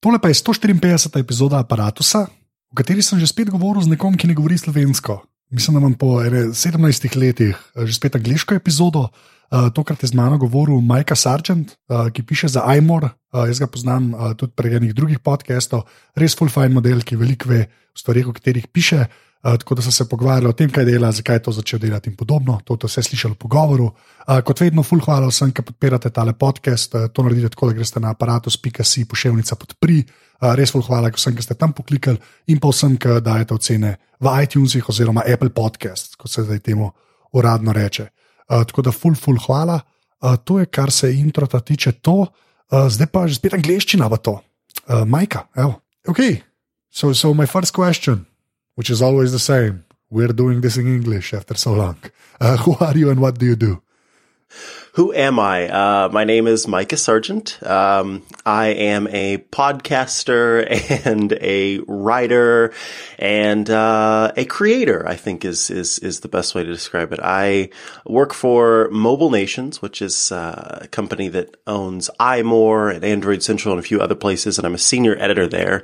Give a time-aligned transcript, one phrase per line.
[0.00, 1.20] Tole pa je 154.
[1.20, 2.00] epizoda aparata,
[2.72, 5.20] v kateri sem že spet govoril z nekom, ki ne govori slovensko.
[5.52, 9.12] Mislim, da imam po 17 letih eh, že spet angliško epizodo.
[9.50, 13.10] Uh, tokrat je z mano govoril Majka Sargent, uh, ki piše za iMor.
[13.34, 17.18] Uh, jaz ga poznam uh, tudi prek enih drugih podcastov, res full fine model, ki
[17.18, 19.10] veliko ve o stvarih, o katerih piše.
[19.10, 22.10] Uh, tako da so se pogovarjali o tem, kaj dela, zakaj je to začel delati
[22.10, 22.58] in podobno.
[22.64, 23.86] To ste vse slišali v pogovoru.
[23.88, 26.94] Uh, kot vedno, full hvala vsem, ki podpirate tale podcast.
[26.94, 30.04] Uh, to naredite tako, da greste na aparatus.si pošiljnica podpri.
[30.40, 32.20] Uh, res full hvala vsem, ki ste tam poklikali
[32.52, 36.92] in pa vsem, ki dajete ocene v iTunesih oziroma Apple Podcast, kot se zdaj temu
[37.32, 38.10] uradno reče.
[38.50, 39.80] Uh, tako da full, full hvala.
[40.20, 42.26] Uh, to je, kar se introta tiče, to.
[42.68, 44.36] Uh, zdaj pa že spet angliščina v to.
[44.84, 45.80] Uh, Majka, evo.
[46.08, 46.20] Ok,
[46.92, 48.26] so, so my first question
[48.80, 49.84] which is always the same.
[50.08, 51.98] We're doing this in English after so long.
[52.40, 53.82] Uh, who are you and what do you do?
[54.94, 55.68] Who am I?
[55.68, 57.62] Uh, my name is Micah Sargent.
[57.62, 60.66] Um, I am a podcaster
[61.06, 62.72] and a writer
[63.18, 65.06] and uh, a creator.
[65.06, 67.20] I think is is is the best way to describe it.
[67.22, 67.68] I
[68.06, 73.74] work for Mobile Nations, which is uh, a company that owns iMore and Android Central
[73.74, 75.82] and a few other places, and I'm a senior editor there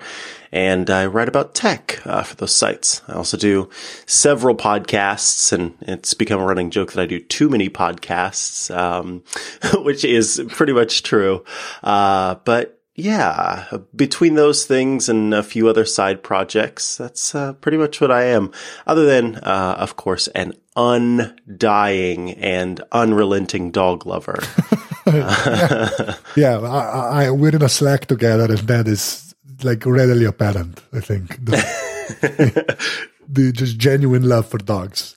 [0.56, 3.02] and I write about tech uh, for those sites.
[3.08, 3.68] I also do
[4.06, 9.22] several podcasts, and it's become a running joke that I do too many podcasts, um,
[9.84, 11.44] which is pretty much true.
[11.82, 17.76] Uh, but yeah, between those things and a few other side projects, that's uh, pretty
[17.76, 18.50] much what I am.
[18.86, 24.38] Other than, uh, of course, an undying and unrelenting dog lover.
[25.06, 29.25] yeah, yeah I, I, we're in a Slack together, and that is
[29.62, 30.82] like readily apparent.
[30.92, 32.76] I think the,
[33.28, 35.14] the just genuine love for dogs.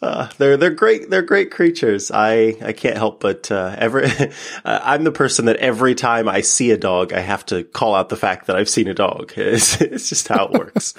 [0.00, 1.10] Uh, they're they're great.
[1.10, 2.12] They're great creatures.
[2.12, 4.30] I, I can't help but uh, every uh,
[4.64, 8.08] I'm the person that every time I see a dog, I have to call out
[8.08, 9.32] the fact that I've seen a dog.
[9.36, 10.94] It's, it's just how it works.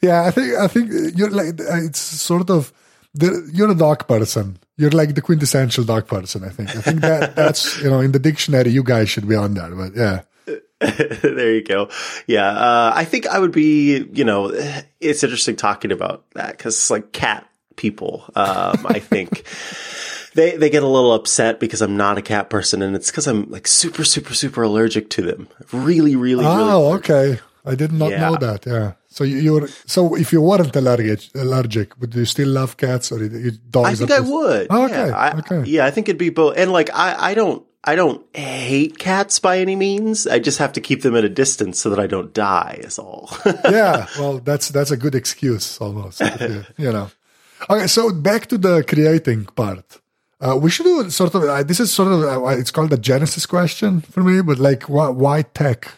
[0.00, 2.72] yeah, I think I think you're like it's sort of
[3.14, 4.58] the, you're a dog person.
[4.76, 6.44] You're like the quintessential dog person.
[6.44, 6.76] I think.
[6.76, 9.74] I think that that's you know in the dictionary you guys should be on there.
[9.74, 10.22] But yeah.
[10.80, 11.88] there you go.
[12.26, 14.06] Yeah, uh, I think I would be.
[14.12, 14.50] You know,
[15.00, 18.24] it's interesting talking about that because like cat people.
[18.34, 19.44] Um, I think.
[20.34, 23.28] They, they get a little upset because I'm not a cat person, and it's because
[23.28, 25.46] I'm like super, super, super allergic to them.
[25.72, 26.44] Really, really.
[26.44, 26.44] Really.
[26.44, 27.40] Oh, really okay.
[27.64, 28.18] I did not yeah.
[28.18, 28.66] know that.
[28.66, 28.92] Yeah.
[29.08, 33.24] So you, are so if you weren't allergic, allergic, would you still love cats or
[33.24, 34.02] you, dogs?
[34.02, 34.66] I think I would.
[34.70, 35.06] Oh, okay.
[35.06, 35.62] Yeah, I, okay.
[35.70, 36.56] Yeah, I think it'd be both.
[36.56, 40.26] And like I, I don't I don't hate cats by any means.
[40.26, 42.80] I just have to keep them at a distance so that I don't die.
[42.82, 43.30] Is all.
[43.46, 46.20] yeah, well, that's that's a good excuse almost.
[46.20, 47.10] you, you know.
[47.68, 50.00] Okay, so back to the creating part.
[50.40, 51.42] Uh, we should do sort of.
[51.42, 52.22] Uh, this is sort of.
[52.22, 55.90] Uh, it's called the Genesis question for me, but like, why, why tech,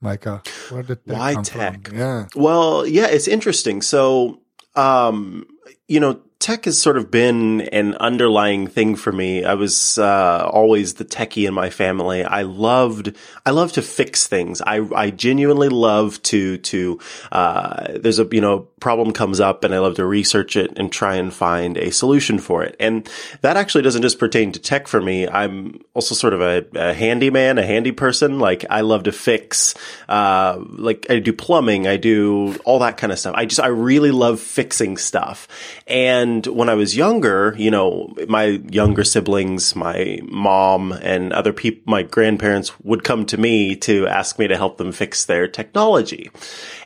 [0.00, 0.42] Micah?
[0.70, 1.88] Where did tech why tech?
[1.88, 1.98] From?
[1.98, 2.26] Yeah.
[2.34, 3.82] Well, yeah, it's interesting.
[3.82, 4.40] So,
[4.76, 5.46] um,
[5.88, 9.44] you know, tech has sort of been an underlying thing for me.
[9.44, 12.24] I was uh, always the techie in my family.
[12.24, 13.14] I loved
[13.46, 14.60] I love to fix things.
[14.60, 17.00] I I genuinely love to to
[17.32, 20.92] uh, there's a you know problem comes up and I love to research it and
[20.92, 22.76] try and find a solution for it.
[22.78, 23.08] And
[23.40, 25.26] that actually doesn't just pertain to tech for me.
[25.26, 28.38] I'm also sort of a, a handyman, a handy person.
[28.38, 29.74] Like I love to fix.
[30.08, 31.88] Uh, like I do plumbing.
[31.88, 33.34] I do all that kind of stuff.
[33.34, 35.48] I just I really love fixing stuff.
[35.86, 41.52] And and when I was younger, you know, my younger siblings, my mom and other
[41.52, 45.48] people, my grandparents would come to me to ask me to help them fix their
[45.48, 46.30] technology.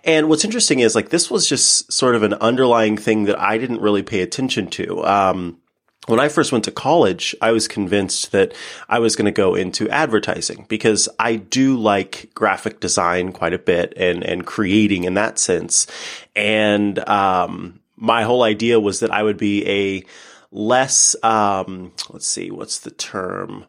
[0.05, 3.59] And what's interesting is like this was just sort of an underlying thing that I
[3.59, 5.05] didn't really pay attention to.
[5.05, 5.59] Um,
[6.07, 8.55] when I first went to college, I was convinced that
[8.89, 13.59] I was going to go into advertising because I do like graphic design quite a
[13.59, 15.87] bit and, and creating in that sense.
[16.35, 20.05] And, um, my whole idea was that I would be a
[20.51, 23.67] less, um, let's see, what's the term?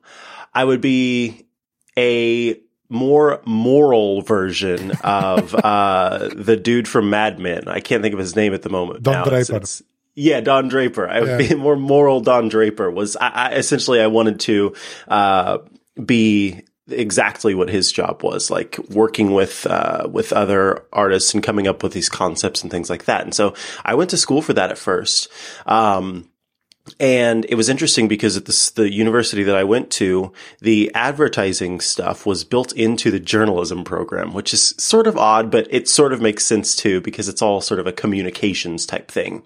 [0.54, 1.48] I would be
[1.98, 7.68] a more moral version of uh, the dude from Mad Men.
[7.68, 9.04] I can't think of his name at the moment.
[9.04, 9.24] Don now.
[9.24, 9.40] Draper.
[9.40, 9.50] It's,
[9.80, 9.84] it's,
[10.16, 11.08] yeah, Don Draper.
[11.08, 11.50] I would yeah.
[11.50, 12.20] be more moral.
[12.22, 13.16] Don Draper was.
[13.16, 14.76] I, I essentially I wanted to
[15.08, 15.60] uh,
[16.04, 21.68] be exactly what his job was, like working with uh, with other artists and coming
[21.68, 23.22] up with these concepts and things like that.
[23.22, 23.54] And so
[23.86, 25.30] I went to school for that at first.
[25.66, 26.30] Um,
[27.00, 31.80] and it was interesting because at this, the university that I went to, the advertising
[31.80, 36.14] stuff was built into the journalism program, which is sort of odd, but it sort
[36.14, 39.44] of makes sense too because it's all sort of a communications type thing.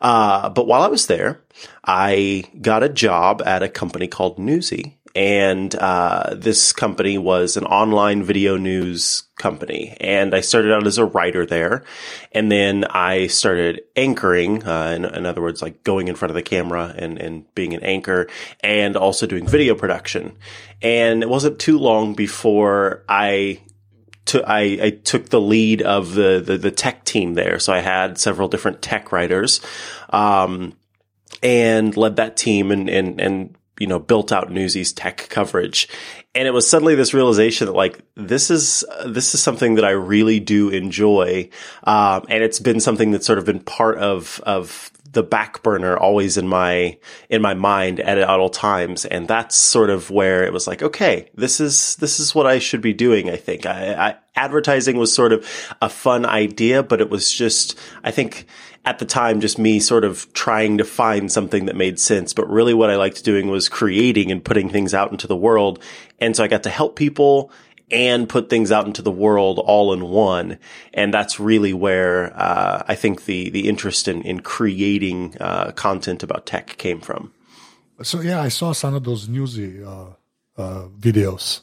[0.00, 1.40] Uh, but while I was there,
[1.84, 7.64] I got a job at a company called Newsy and uh, this company was an
[7.64, 9.96] online video news company.
[10.00, 11.84] And I started out as a writer there,
[12.32, 14.64] and then I started anchoring.
[14.64, 17.74] Uh, in, in, other words, like going in front of the camera and and being
[17.74, 18.28] an anchor,
[18.60, 20.36] and also doing video production.
[20.80, 23.60] And it wasn't too long before I
[24.26, 27.58] to, I, I, took the lead of the, the, the tech team there.
[27.58, 29.60] So I had several different tech writers,
[30.10, 30.74] um,
[31.42, 35.88] and led that team and, and, and you know, built out Newsy's tech coverage.
[36.36, 39.90] And it was suddenly this realization that like, this is, this is something that I
[39.90, 41.50] really do enjoy.
[41.82, 45.96] Um, and it's been something that's sort of been part of, of the back burner
[45.96, 46.96] always in my,
[47.28, 49.04] in my mind at, at all times.
[49.04, 52.60] And that's sort of where it was like, okay, this is, this is what I
[52.60, 53.30] should be doing.
[53.30, 55.44] I think I, I advertising was sort of
[55.82, 58.46] a fun idea, but it was just, I think,
[58.84, 62.32] at the time just me sort of trying to find something that made sense.
[62.32, 65.82] But really what I liked doing was creating and putting things out into the world.
[66.18, 67.52] And so I got to help people
[67.92, 70.58] and put things out into the world all in one.
[70.94, 76.22] And that's really where uh, I think the the interest in in creating uh, content
[76.22, 77.32] about tech came from.
[78.02, 80.06] So yeah, I saw some of those newsy uh,
[80.56, 81.60] uh videos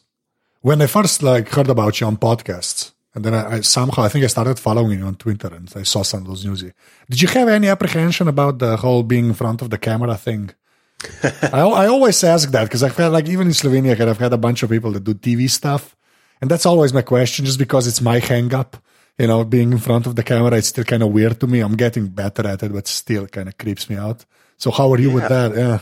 [0.62, 2.94] when I first like heard about you on podcasts.
[3.16, 5.84] And then I, I, somehow, I think I started following you on Twitter and I
[5.84, 6.62] saw some of those news.
[7.10, 10.52] Did you have any apprehension about the whole being in front of the camera thing?
[11.24, 14.38] I, I always ask that because I felt like even in Slovenia, I've had a
[14.38, 15.96] bunch of people that do TV stuff.
[16.42, 18.78] And that's always my question, just because it's my hang up.
[19.18, 21.60] You know, being in front of the camera, it's still kind of weird to me.
[21.60, 24.24] I'm getting better at it, but still kind of creeps me out.
[24.58, 25.16] So how are you yeah.
[25.16, 25.56] with that?
[25.56, 25.80] Yeah.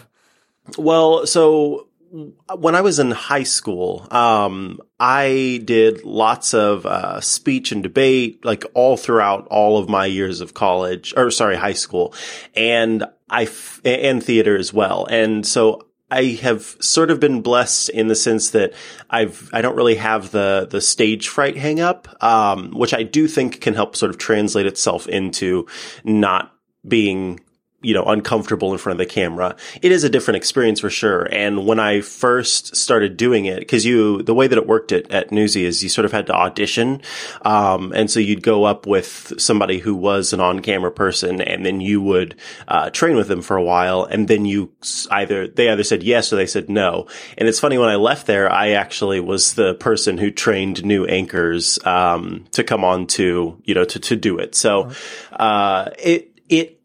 [0.77, 7.71] Well, so when I was in high school, um, I did lots of uh, speech
[7.71, 12.13] and debate, like all throughout all of my years of college, or sorry, high school,
[12.55, 15.05] and I f- and theater as well.
[15.09, 18.73] And so I have sort of been blessed in the sense that
[19.09, 23.27] I've I don't really have the the stage fright hang up, um, which I do
[23.27, 25.67] think can help sort of translate itself into
[26.03, 26.53] not
[26.87, 27.41] being
[27.81, 29.55] you know, uncomfortable in front of the camera.
[29.83, 31.27] It is a different experience for sure.
[31.31, 35.11] And when I first started doing it, cause you, the way that it worked at,
[35.11, 37.03] at Newsy is you sort of had to audition.
[37.43, 41.63] Um, and so you'd go up with somebody who was an on camera person and
[41.63, 42.35] then you would,
[42.67, 44.05] uh, train with them for a while.
[44.05, 44.71] And then you
[45.11, 47.07] either, they either said yes or they said no.
[47.37, 51.05] And it's funny when I left there, I actually was the person who trained new
[51.05, 54.55] anchors, um, to come on to, you know, to, to do it.
[54.55, 54.89] So,
[55.31, 56.76] uh, it, it,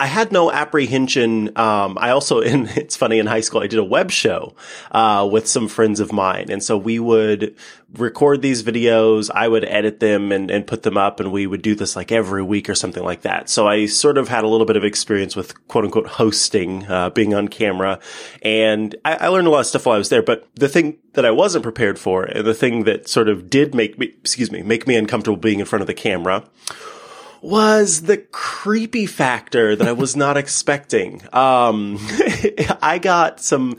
[0.00, 1.56] I had no apprehension.
[1.56, 4.54] Um, I also, in, it's funny, in high school, I did a web show,
[4.90, 6.50] uh, with some friends of mine.
[6.50, 7.56] And so we would
[7.94, 9.30] record these videos.
[9.32, 12.10] I would edit them and, and put them up and we would do this like
[12.10, 13.48] every week or something like that.
[13.48, 17.10] So I sort of had a little bit of experience with quote unquote hosting, uh,
[17.10, 18.00] being on camera.
[18.42, 20.22] And I, I learned a lot of stuff while I was there.
[20.22, 23.74] But the thing that I wasn't prepared for, and the thing that sort of did
[23.74, 26.44] make me, excuse me, make me uncomfortable being in front of the camera
[27.44, 31.20] was the creepy factor that I was not expecting.
[31.30, 31.98] Um,
[32.82, 33.76] I got some,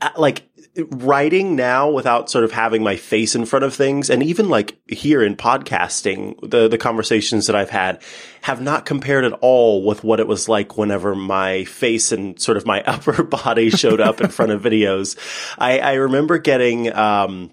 [0.00, 4.22] uh, like, writing now without sort of having my face in front of things and
[4.22, 8.02] even like here in podcasting the the conversations that I've had
[8.40, 12.56] have not compared at all with what it was like whenever my face and sort
[12.56, 15.18] of my upper body showed up in front of videos
[15.58, 17.50] I, I remember getting um,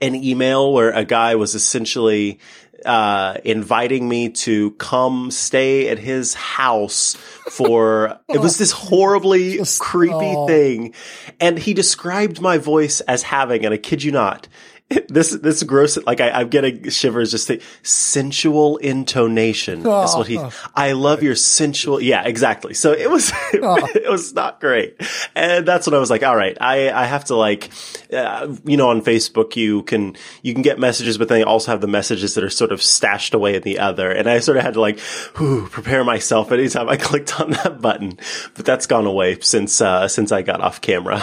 [0.00, 2.38] an email where a guy was essentially
[2.84, 7.14] uh, inviting me to come stay at his house
[7.50, 10.46] for it was this horribly Just, creepy oh.
[10.46, 10.94] thing
[11.40, 14.48] and he described my voice as having and i kid you not
[15.08, 19.86] this this gross like I, I'm getting shivers just think sensual intonation.
[19.86, 20.38] Oh, That's what he.
[20.38, 22.00] Oh, I love your sensual.
[22.00, 22.74] Yeah, exactly.
[22.74, 23.88] So it was oh.
[23.94, 25.00] it was not great,
[25.34, 27.70] and that's when I was like, all right, I I have to like,
[28.12, 31.70] uh, you know, on Facebook you can you can get messages, but then you also
[31.70, 34.56] have the messages that are sort of stashed away in the other, and I sort
[34.58, 34.98] of had to like,
[35.36, 38.18] whew, prepare myself anytime I clicked on that button,
[38.54, 41.22] but that's gone away since uh, since I got off camera.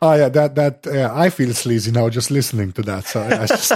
[0.00, 3.06] Oh yeah, that that uh, I feel sleazy now just listening to that.
[3.06, 3.72] So I just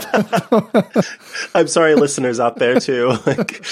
[1.55, 3.17] I'm sorry, listeners out there too.
[3.27, 3.65] Like,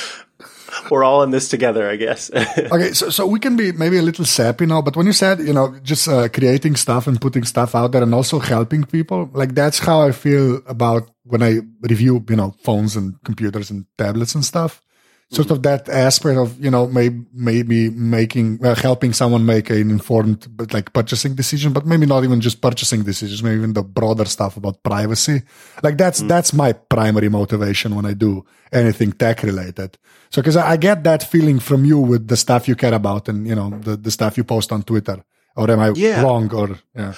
[0.91, 2.31] we're all in this together, I guess.
[2.35, 5.41] okay, so so we can be maybe a little sappy now, but when you said
[5.41, 9.31] you know just uh, creating stuff and putting stuff out there and also helping people,
[9.33, 13.87] like that's how I feel about when I review you know phones and computers and
[13.97, 14.83] tablets and stuff
[15.31, 19.91] sort of that aspect of you know maybe maybe making uh, helping someone make an
[19.91, 23.83] informed but like purchasing decision but maybe not even just purchasing decisions maybe even the
[23.83, 25.43] broader stuff about privacy
[25.83, 26.29] like that's mm.
[26.29, 29.97] that's my primary motivation when i do anything tech related
[30.31, 33.29] so because I, I, get that feeling from you with the stuff you care about
[33.29, 35.23] and you know the, the stuff you post on twitter
[35.57, 36.23] or am i yeah.
[36.23, 37.15] wrong or yeah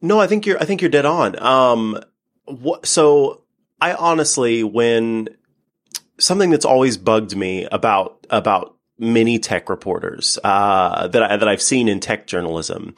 [0.00, 0.60] No, I think you're.
[0.60, 1.40] I think you're dead on.
[1.42, 1.98] Um,
[2.44, 3.42] what, so
[3.80, 5.28] I honestly, when
[6.18, 11.62] something that's always bugged me about about many tech reporters uh, that I, that I've
[11.62, 12.94] seen in tech journalism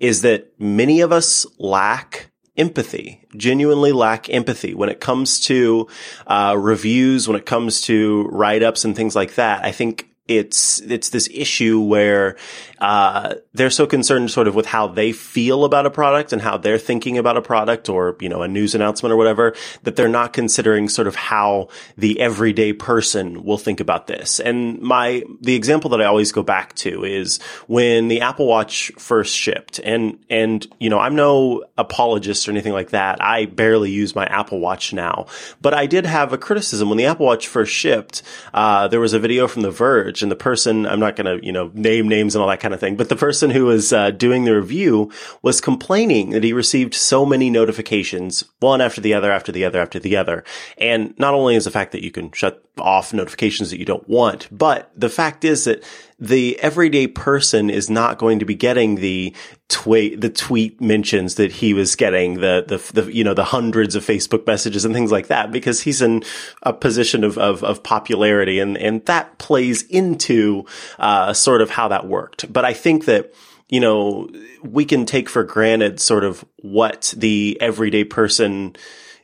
[0.00, 5.88] is that many of us lack empathy, genuinely lack empathy when it comes to
[6.26, 9.64] uh, reviews, when it comes to write ups and things like that.
[9.64, 12.36] I think it's it's this issue where
[12.78, 16.56] uh, they're so concerned sort of with how they feel about a product and how
[16.56, 20.08] they're thinking about a product or you know a news announcement or whatever that they're
[20.08, 24.38] not considering sort of how the everyday person will think about this.
[24.38, 28.92] And my the example that I always go back to is when the Apple Watch
[28.98, 33.20] first shipped and and you know I'm no apologist or anything like that.
[33.20, 35.26] I barely use my Apple Watch now.
[35.60, 36.88] But I did have a criticism.
[36.88, 38.22] When the Apple Watch first shipped
[38.54, 41.46] uh, there was a video from The Verge and the person, I'm not going to,
[41.46, 43.92] you know, name names and all that kind of thing, but the person who was
[43.92, 49.14] uh, doing the review was complaining that he received so many notifications, one after the
[49.14, 50.44] other, after the other, after the other.
[50.76, 54.08] And not only is the fact that you can shut off notifications that you don't
[54.08, 55.84] want, but the fact is that
[56.22, 59.34] the everyday person is not going to be getting the
[59.68, 63.96] tweet, the tweet mentions that he was getting, the, the, the, you know, the hundreds
[63.96, 66.22] of Facebook messages and things like that, because he's in
[66.62, 70.64] a position of, of, of popularity and, and that plays into,
[71.00, 72.52] uh, sort of how that worked.
[72.52, 73.34] But I think that,
[73.68, 74.30] you know,
[74.62, 78.76] we can take for granted sort of what the everyday person,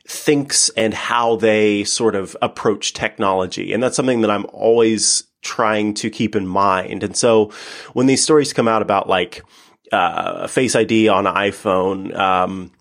[0.05, 3.73] thinks and how they sort of approach technology.
[3.73, 7.03] And that's something that I'm always trying to keep in mind.
[7.03, 7.51] And so
[7.93, 9.43] when these stories come out about like,
[9.91, 12.71] uh, Face ID on iPhone, um,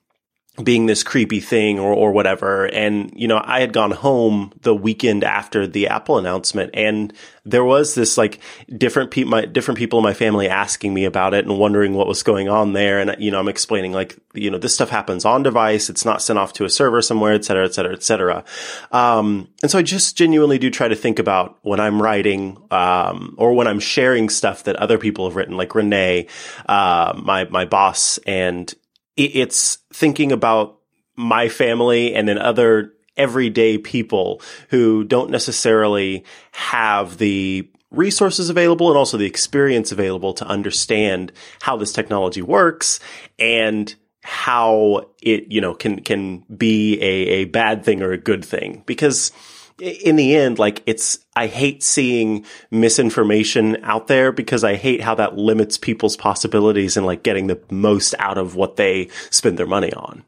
[0.62, 2.66] being this creepy thing or, or whatever.
[2.66, 7.12] And, you know, I had gone home the weekend after the Apple announcement and
[7.44, 8.40] there was this like
[8.76, 12.08] different people, my different people in my family asking me about it and wondering what
[12.08, 12.98] was going on there.
[12.98, 15.88] And, you know, I'm explaining like, you know, this stuff happens on device.
[15.88, 18.44] It's not sent off to a server somewhere, et cetera, et cetera, et cetera.
[18.90, 23.34] Um, and so I just genuinely do try to think about when I'm writing, um,
[23.38, 26.26] or when I'm sharing stuff that other people have written, like Renee,
[26.68, 28.74] uh, my, my boss and,
[29.20, 30.78] it's thinking about
[31.16, 34.40] my family and then other everyday people
[34.70, 41.76] who don't necessarily have the resources available and also the experience available to understand how
[41.76, 43.00] this technology works
[43.40, 48.44] and how it, you know, can, can be a, a bad thing or a good
[48.44, 48.84] thing.
[48.86, 49.32] Because
[49.80, 55.14] in the end, like it's, I hate seeing misinformation out there because I hate how
[55.16, 59.66] that limits people's possibilities and like getting the most out of what they spend their
[59.66, 60.25] money on.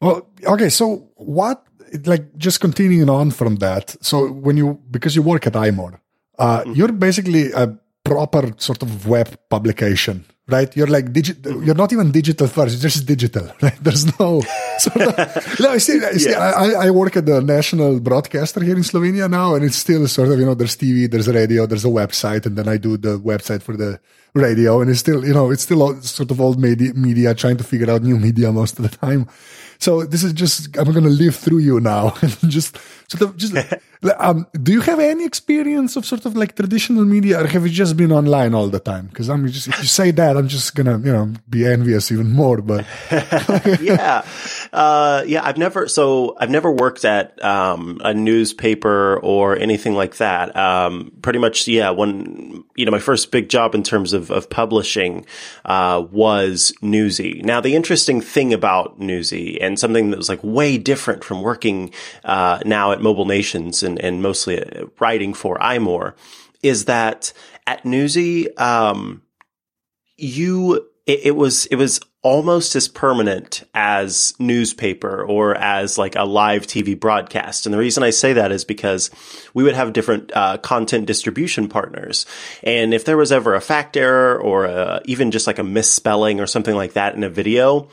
[0.00, 0.68] Well, okay.
[0.68, 1.64] So what,
[2.04, 3.96] like just continuing on from that.
[4.00, 6.00] So when you, because you work at iMore,
[6.38, 6.72] uh, mm-hmm.
[6.72, 10.74] you're basically a proper sort of web publication right?
[10.76, 11.62] You're like digital.
[11.62, 12.74] You're not even digital first.
[12.74, 13.48] You're just digital.
[13.62, 13.78] Right?
[13.82, 14.40] There's no.
[14.78, 16.00] Sort of, no, I see.
[16.04, 19.76] I, see I, I, work at the national broadcaster here in Slovenia now, and it's
[19.76, 22.76] still sort of you know there's TV, there's radio, there's a website, and then I
[22.76, 23.98] do the website for the
[24.34, 27.64] radio, and it's still you know it's still sort of old media, media trying to
[27.64, 29.28] figure out new media most of the time.
[29.78, 32.76] So this is just I'm going to live through you now and just
[33.08, 33.54] sort of just.
[34.18, 37.72] um, do you have any experience of sort of like traditional media, or have you
[37.72, 39.06] just been online all the time?
[39.06, 42.32] Because I'm just if you say that, I'm just gonna you know be envious even
[42.32, 42.60] more.
[42.60, 42.86] But
[43.80, 44.22] yeah,
[44.72, 50.16] uh, yeah, I've never so I've never worked at um, a newspaper or anything like
[50.16, 50.56] that.
[50.56, 51.90] Um, pretty much, yeah.
[51.90, 55.26] When you know my first big job in terms of of publishing
[55.64, 57.40] uh, was Newsy.
[57.44, 61.92] Now the interesting thing about Newsy and something that was like way different from working
[62.24, 64.62] uh, now at Mobile Nations and, and mostly
[64.98, 66.14] writing for iMore
[66.62, 67.32] is that
[67.66, 69.22] at Newsy, um,
[70.16, 76.24] you it, it, was it was almost as permanent as newspaper or as like a
[76.24, 77.64] live TV broadcast.
[77.64, 79.10] And the reason I say that is because
[79.54, 82.26] we would have different uh, content distribution partners,
[82.62, 85.64] and if there was ever a fact error or a, uh, even just like a
[85.64, 87.88] misspelling or something like that in a video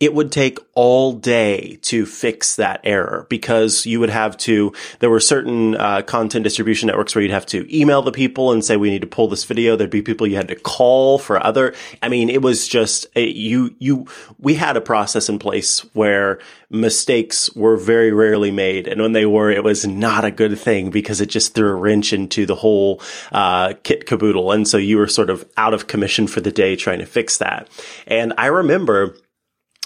[0.00, 5.10] it would take all day to fix that error because you would have to, there
[5.10, 8.76] were certain uh, content distribution networks where you'd have to email the people and say,
[8.76, 9.76] we need to pull this video.
[9.76, 13.36] There'd be people you had to call for other, I mean, it was just, it,
[13.36, 14.06] you, you,
[14.38, 18.88] we had a process in place where mistakes were very rarely made.
[18.88, 21.74] And when they were, it was not a good thing because it just threw a
[21.74, 24.50] wrench into the whole, uh, kit caboodle.
[24.50, 27.38] And so you were sort of out of commission for the day trying to fix
[27.38, 27.68] that.
[28.06, 29.16] And I remember,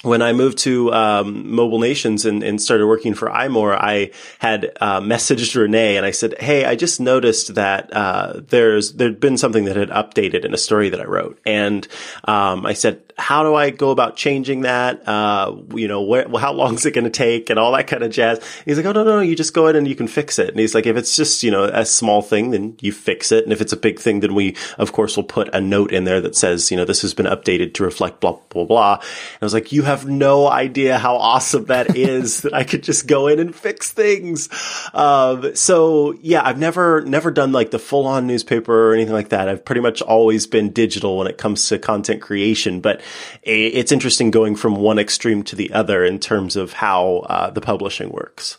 [0.03, 4.71] when I moved to um, Mobile Nations and, and, started working for iMore, I had
[4.81, 9.37] uh, messaged Renee and I said, "Hey, I just noticed that uh, there's there'd been
[9.37, 11.87] something that had updated in a story that I wrote, and
[12.25, 15.07] um, I said." How do I go about changing that?
[15.07, 18.05] Uh, you know, where, how long is it going to take and all that kind
[18.05, 18.41] of jazz.
[18.65, 20.51] he's like, oh, no, no, no, you just go in and you can fix it.
[20.51, 23.43] And he's like, if it's just, you know, a small thing, then you fix it.
[23.43, 26.05] And if it's a big thing, then we, of course, will put a note in
[26.05, 28.95] there that says, you know, this has been updated to reflect blah, blah, blah.
[28.95, 32.85] And I was like, you have no idea how awesome that is that I could
[32.85, 34.49] just go in and fix things.
[34.95, 39.31] Um, so yeah, I've never, never done like the full on newspaper or anything like
[39.31, 39.49] that.
[39.49, 43.01] I've pretty much always been digital when it comes to content creation, but
[43.43, 47.61] it's interesting going from one extreme to the other in terms of how uh, the
[47.61, 48.59] publishing works.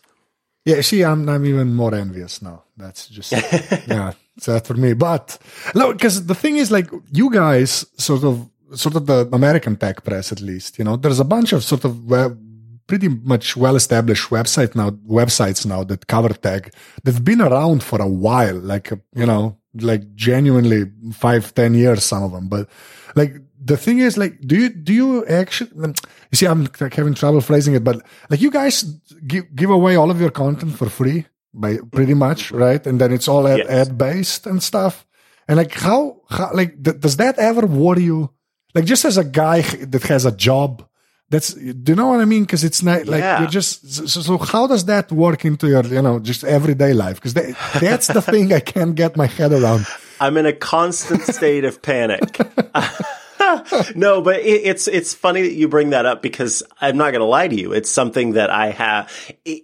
[0.65, 2.63] Yeah, see, I'm I'm even more envious now.
[2.77, 3.31] That's just
[3.87, 4.93] yeah, sad for me.
[4.93, 5.37] But
[5.73, 10.03] no, because the thing is, like, you guys sort of sort of the American tech
[10.03, 12.39] press, at least, you know, there's a bunch of sort of web,
[12.87, 18.01] pretty much well established website now websites now that cover tech that've been around for
[18.01, 22.69] a while, like you know, like genuinely five, ten years, some of them, but
[23.15, 25.69] like the thing is like do you do you actually
[26.31, 28.83] you see i'm like having trouble phrasing it but like you guys
[29.27, 32.85] give, give away all of your content for free by pretty much right?
[32.85, 33.69] And then it's all ad, yes.
[33.69, 35.05] ad based and stuff.
[35.47, 38.31] And like how, how like th- does that ever worry you?
[38.75, 40.87] Like just as a guy that has a job
[41.29, 43.39] that's do you know what i mean because it's not like yeah.
[43.39, 47.15] you're just so, so, how does that work into your you know just everyday life
[47.15, 49.85] because that, that's the thing i can't get my head around
[50.19, 52.37] i'm in a constant state of panic
[53.95, 57.21] no, but it, it's it's funny that you bring that up because I'm not going
[57.21, 57.73] to lie to you.
[57.73, 59.11] It's something that I have.
[59.45, 59.63] It,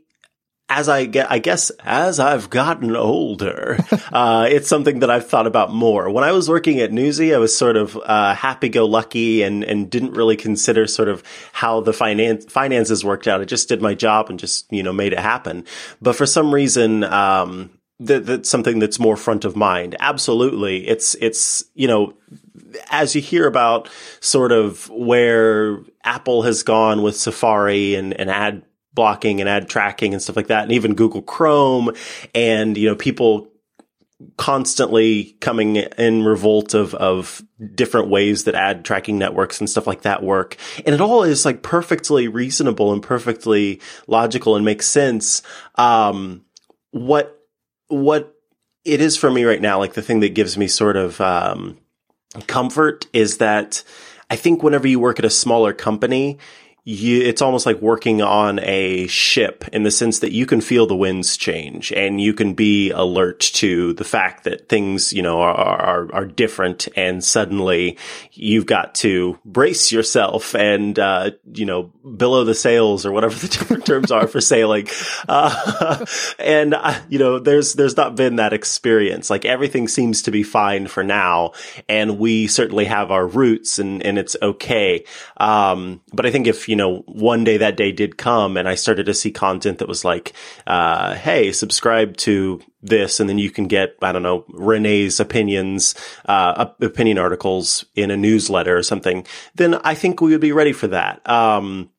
[0.68, 3.78] as I get, I guess as I've gotten older,
[4.12, 6.10] uh, it's something that I've thought about more.
[6.10, 10.14] When I was working at Newsy, I was sort of, uh, happy-go-lucky and, and didn't
[10.14, 13.42] really consider sort of how the finance, finances worked out.
[13.42, 15.66] I just did my job and just, you know, made it happen.
[16.02, 17.70] But for some reason, um,
[18.00, 19.96] that, that's something that's more front of mind.
[20.00, 20.88] Absolutely.
[20.88, 22.14] It's, it's, you know,
[22.90, 23.88] as you hear about
[24.20, 28.64] sort of where Apple has gone with Safari and, and ad
[28.96, 31.92] blocking and ad tracking and stuff like that, and even Google Chrome
[32.34, 33.52] and, you know, people
[34.38, 37.44] constantly coming in revolt of, of
[37.76, 40.56] different ways that ad tracking networks and stuff like that work.
[40.86, 45.42] And it all is like perfectly reasonable and perfectly logical and makes sense.
[45.76, 46.46] Um,
[46.92, 47.38] what,
[47.88, 48.34] what
[48.86, 51.78] it is for me right now, like the thing that gives me sort of, um,
[52.48, 53.84] comfort is that
[54.30, 56.40] I think whenever you work at a smaller company,
[56.88, 60.86] you, it's almost like working on a ship in the sense that you can feel
[60.86, 65.42] the winds change and you can be alert to the fact that things, you know,
[65.42, 67.98] are, are, are different and suddenly
[68.34, 73.48] you've got to brace yourself and, uh, you know, billow the sails or whatever the
[73.48, 74.88] different terms are for sailing.
[75.28, 76.06] Uh,
[76.38, 79.32] and, uh, you know, there's, there's not been that experience.
[79.32, 81.54] Like everything seems to be fine for now.
[81.90, 85.04] And we certainly have our roots and, and it's okay.
[85.38, 88.68] Um, but I think if, you you know, one day that day did come and
[88.68, 90.34] I started to see content that was like,
[90.68, 95.96] uh, hey, subscribe to this and then you can get, I don't know, Renee's opinions,
[96.26, 100.74] uh, opinion articles in a newsletter or something, then I think we would be ready
[100.74, 101.28] for that.
[101.30, 101.92] Um,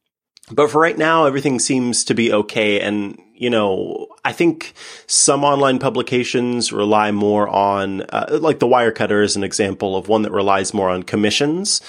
[0.50, 2.78] but for right now, everything seems to be okay.
[2.78, 4.72] And, you know, I think
[5.06, 10.22] some online publications rely more on, uh, like the Wirecutter is an example of one
[10.22, 11.80] that relies more on commissions,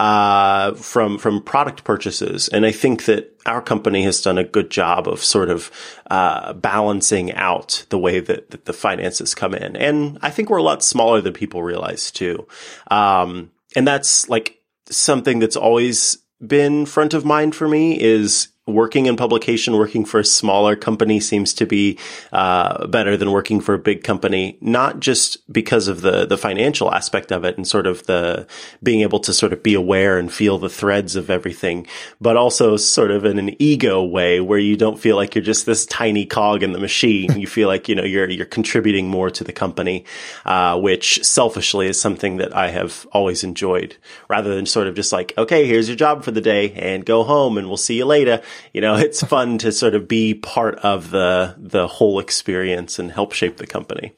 [0.00, 2.48] uh, from, from product purchases.
[2.48, 5.70] And I think that our company has done a good job of sort of,
[6.10, 9.76] uh, balancing out the way that, that the finances come in.
[9.76, 12.46] And I think we're a lot smaller than people realize too.
[12.90, 19.04] Um, and that's like something that's always been front of mind for me is working
[19.04, 21.98] in publication, working for a smaller company seems to be
[22.32, 24.56] uh, better than working for a big company.
[24.60, 28.46] Not just because of the the financial aspect of it and sort of the
[28.82, 31.86] being able to sort of be aware and feel the threads of everything,
[32.20, 35.66] but also sort of in an ego way where you don't feel like you're just
[35.66, 37.38] this tiny cog in the machine.
[37.38, 40.06] you feel like you know you're you're contributing more to the company,
[40.46, 43.96] uh, which selfishly is something that I have always enjoyed,
[44.28, 47.24] rather than sort of just like okay, here's your job for the day and go
[47.24, 48.40] home and we'll see you later
[48.72, 53.12] you know, it's fun to sort of be part of the the whole experience and
[53.12, 54.12] help shape the company.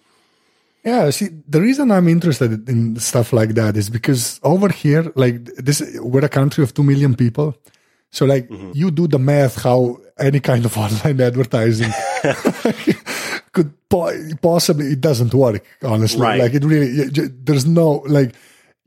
[0.85, 5.45] Yeah, see, the reason I'm interested in stuff like that is because over here, like
[5.57, 7.57] this, we're a country of two million people.
[8.11, 8.71] So, like, mm-hmm.
[8.73, 11.91] you do the math how any kind of online advertising
[13.53, 15.65] could po- possibly it doesn't work.
[15.83, 16.41] Honestly, right.
[16.41, 18.35] like it really, there's no like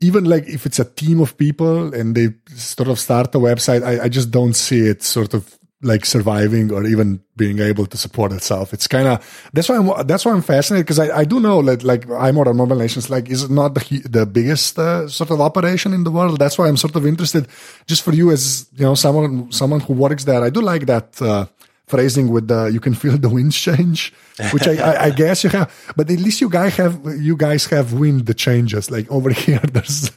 [0.00, 3.82] even like if it's a team of people and they sort of start a website,
[3.82, 7.96] I, I just don't see it sort of like surviving or even being able to
[7.96, 8.74] support itself.
[8.74, 11.62] It's kind of that's why I'm that's why I'm fascinated because I, I do know
[11.62, 15.94] that like iMortal Mobile Nations like is not the the biggest uh, sort of operation
[15.94, 16.38] in the world.
[16.38, 17.48] That's why I'm sort of interested.
[17.86, 21.20] Just for you as you know someone someone who works there, I do like that.
[21.20, 21.46] Uh,
[21.90, 24.12] phrasing with the you can feel the winds change
[24.52, 27.66] which I, I, I, guess you have but at least you guys have you guys
[27.66, 30.10] have wind the changes like over here there's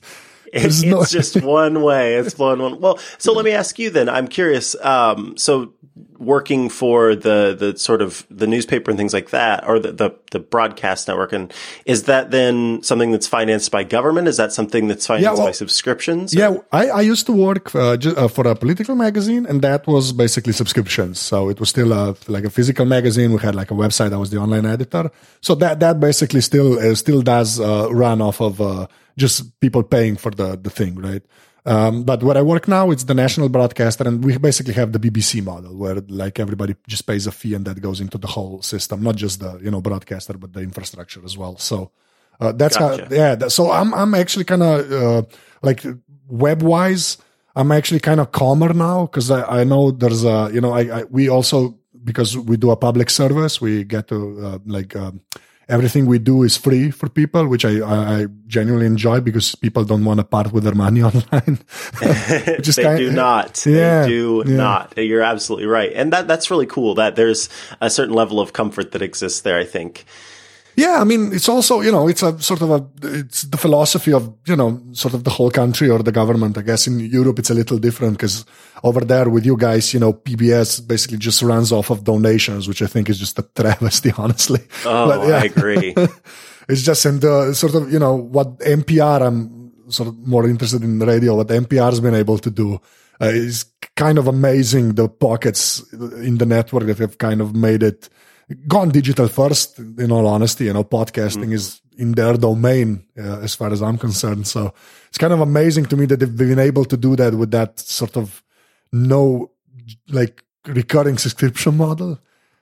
[0.53, 2.15] it's no- just one way.
[2.15, 2.79] It's one one.
[2.79, 4.07] Well, so let me ask you then.
[4.07, 4.75] I'm curious.
[4.81, 5.73] Um, so
[6.17, 10.09] working for the the sort of the newspaper and things like that, or the, the,
[10.31, 11.53] the broadcast network, and
[11.85, 14.27] is that then something that's financed by government?
[14.27, 16.33] Is that something that's financed yeah, well, by subscriptions?
[16.33, 19.85] Yeah, I, I used to work uh, just, uh, for a political magazine, and that
[19.85, 21.19] was basically subscriptions.
[21.19, 23.31] So it was still a, like a physical magazine.
[23.31, 24.13] We had like a website.
[24.13, 25.11] I was the online editor.
[25.41, 29.83] So that that basically still uh, still does uh, run off of uh, just people
[29.83, 31.21] paying for the the thing, right?
[31.65, 34.99] Um, but where I work now, it's the national broadcaster, and we basically have the
[34.99, 38.61] BBC model where like everybody just pays a fee and that goes into the whole
[38.61, 41.57] system, not just the you know broadcaster, but the infrastructure as well.
[41.57, 41.91] So
[42.41, 43.03] uh, that's gotcha.
[43.05, 43.35] how yeah.
[43.35, 45.23] That, so I'm I'm actually kind of uh,
[45.61, 45.85] like
[46.27, 47.17] web wise,
[47.55, 50.99] I'm actually kind of calmer now because I, I know there's a you know I,
[50.99, 54.95] I we also because we do a public service, we get to uh, like.
[54.95, 55.21] Um,
[55.69, 60.05] everything we do is free for people, which I, I, genuinely enjoy because people don't
[60.05, 61.59] want to part with their money online.
[62.01, 63.65] they kind do not.
[63.65, 64.55] Yeah, they do yeah.
[64.55, 64.97] not.
[64.97, 65.91] You're absolutely right.
[65.93, 67.49] And that, that's really cool that there's
[67.81, 70.05] a certain level of comfort that exists there, I think.
[70.75, 72.85] Yeah, I mean, it's also, you know, it's a sort of a,
[73.19, 76.57] it's the philosophy of, you know, sort of the whole country or the government.
[76.57, 78.45] I guess in Europe, it's a little different because
[78.83, 82.81] over there with you guys, you know, PBS basically just runs off of donations, which
[82.81, 84.61] I think is just a travesty, honestly.
[84.85, 85.37] Oh, but, yeah.
[85.37, 85.95] I agree.
[86.67, 90.83] it's just in the sort of, you know, what NPR, I'm sort of more interested
[90.83, 92.79] in radio, what NPR has been able to do
[93.21, 94.95] uh, is kind of amazing.
[94.95, 98.09] The pockets in the network that have kind of made it,
[98.67, 99.79] gone digital first.
[99.79, 101.53] In all honesty, you know, podcasting mm.
[101.53, 104.47] is in their domain uh, as far as I'm concerned.
[104.47, 104.73] So
[105.07, 107.79] it's kind of amazing to me that they've been able to do that with that
[107.79, 108.43] sort of
[108.91, 109.51] no
[110.09, 112.19] like recurring subscription model.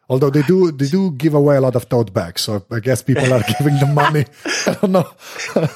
[0.10, 3.02] Although they do, they do give away a lot of tote bags, so I guess
[3.02, 4.26] people are giving them money.
[4.67, 5.10] I don't know.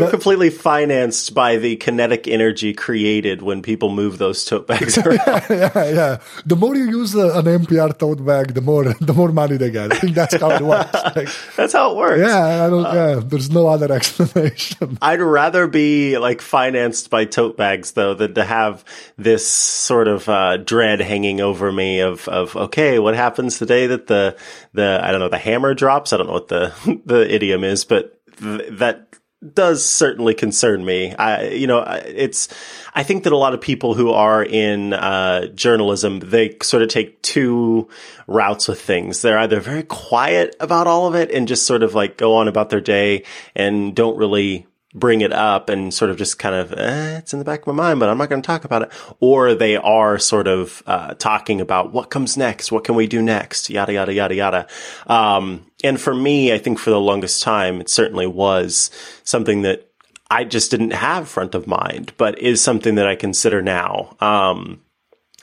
[0.00, 5.18] We're completely financed by the kinetic energy created when people move those tote bags around.
[5.50, 6.18] yeah, yeah.
[6.46, 9.92] The more you use an NPR tote bag, the more the more money they get.
[9.92, 10.98] I think that's how it works.
[11.18, 12.20] Like, that's how it works.
[12.20, 12.84] Yeah, I don't.
[12.86, 14.98] Uh, yeah, there's no other explanation.
[15.02, 18.84] I'd rather be like financed by tote bags though than to have
[19.16, 24.06] this sort of uh, dread hanging over me of of okay, what happens today that
[24.06, 24.36] the
[24.74, 26.12] the I don't know the hammer drops.
[26.12, 26.72] I don't know what the
[27.04, 29.07] the idiom is, but th- that
[29.54, 31.14] does certainly concern me.
[31.14, 32.48] I, you know, it's,
[32.94, 36.88] I think that a lot of people who are in, uh, journalism, they sort of
[36.88, 37.88] take two
[38.26, 39.22] routes with things.
[39.22, 42.48] They're either very quiet about all of it and just sort of like go on
[42.48, 43.24] about their day
[43.54, 47.38] and don't really bring it up and sort of just kind of, eh, it's in
[47.38, 48.92] the back of my mind, but I'm not going to talk about it.
[49.20, 52.72] Or they are sort of, uh, talking about what comes next.
[52.72, 53.68] What can we do next?
[53.68, 54.66] Yada, yada, yada, yada.
[55.06, 58.90] Um, and for me, I think for the longest time, it certainly was
[59.24, 59.90] something that
[60.30, 64.16] I just didn't have front of mind, but is something that I consider now.
[64.20, 64.80] Um,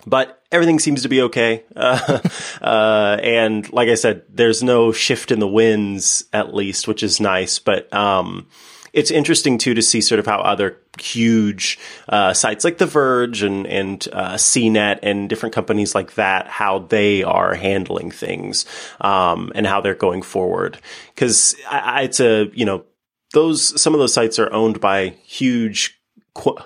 [0.07, 1.63] but everything seems to be okay.
[1.75, 2.19] Uh,
[2.61, 7.19] uh, and like I said, there's no shift in the winds at least, which is
[7.19, 7.59] nice.
[7.59, 8.47] But, um,
[8.95, 11.77] it's interesting too to see sort of how other huge
[12.07, 16.79] uh, sites like The Verge and and uh, CNET and different companies like that how
[16.79, 18.65] they are handling things
[19.01, 20.79] um, and how they're going forward.
[21.13, 22.85] Because it's a you know
[23.33, 25.99] those some of those sites are owned by huge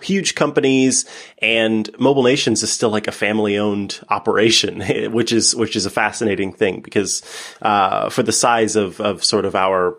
[0.02, 1.06] huge companies
[1.40, 5.92] and mobile nations is still like a family owned operation which is which is a
[5.92, 7.22] fascinating thing because
[7.62, 9.96] uh, for the size of of sort of our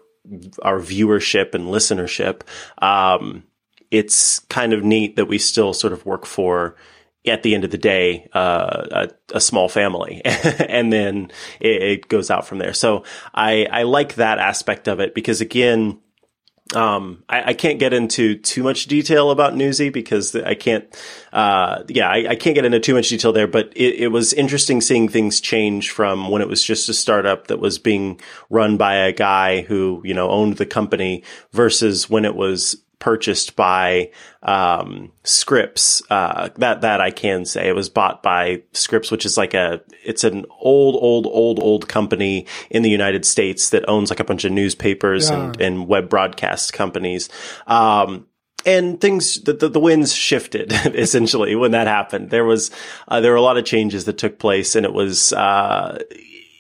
[0.63, 2.43] our viewership and listenership,
[2.79, 3.45] um,
[3.91, 6.77] it's kind of neat that we still sort of work for
[7.27, 12.09] at the end of the day, uh, a, a, small family, and then it, it,
[12.09, 12.73] goes out from there.
[12.73, 15.99] So I, I like that aspect of it because again,
[16.75, 20.85] um, I, I, can't get into too much detail about Newsy because I can't,
[21.33, 24.33] uh, yeah, I, I, can't get into too much detail there, but it, it, was
[24.33, 28.77] interesting seeing things change from when it was just a startup that was being run
[28.77, 34.13] by a guy who, you know, owned the company versus when it was purchased by
[34.43, 36.03] um, Scripps.
[36.09, 39.81] Uh, that that I can say it was bought by Scripps, which is like a
[40.05, 44.25] it's an old old old old company in the United States that owns like a
[44.25, 45.47] bunch of newspapers yeah.
[45.47, 47.29] and, and web broadcast companies.
[47.67, 48.27] Um,
[48.67, 52.31] and things the, the, the winds shifted essentially when that happened.
[52.31, 52.71] There was
[53.09, 55.99] uh, there were a lot of changes that took place, and it was uh,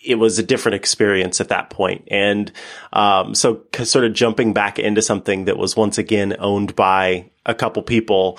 [0.02, 2.08] it was a different experience at that point.
[2.10, 2.50] And
[2.92, 7.54] um, so, sort of jumping back into something that was once again owned by a
[7.54, 8.38] couple people.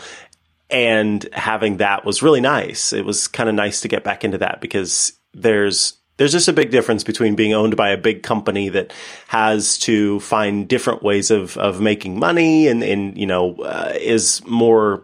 [0.70, 2.94] And having that was really nice.
[2.94, 6.54] It was kind of nice to get back into that because there's there's just a
[6.54, 8.94] big difference between being owned by a big company that
[9.28, 14.46] has to find different ways of, of making money and, and you know, uh, is
[14.46, 15.04] more,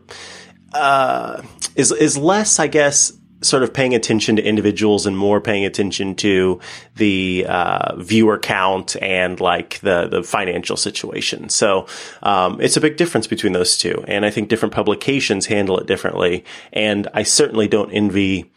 [0.73, 1.41] uh,
[1.75, 6.15] is, is less, I guess, sort of paying attention to individuals and more paying attention
[6.15, 6.59] to
[6.95, 11.49] the uh, viewer count and like the the financial situation.
[11.49, 11.87] So
[12.23, 15.87] um, it's a big difference between those two, and I think different publications handle it
[15.87, 16.45] differently.
[16.73, 18.51] And I certainly don't envy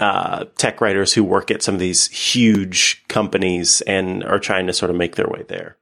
[0.00, 4.72] uh, tech writers who work at some of these huge companies and are trying to
[4.72, 5.76] sort of make their way there.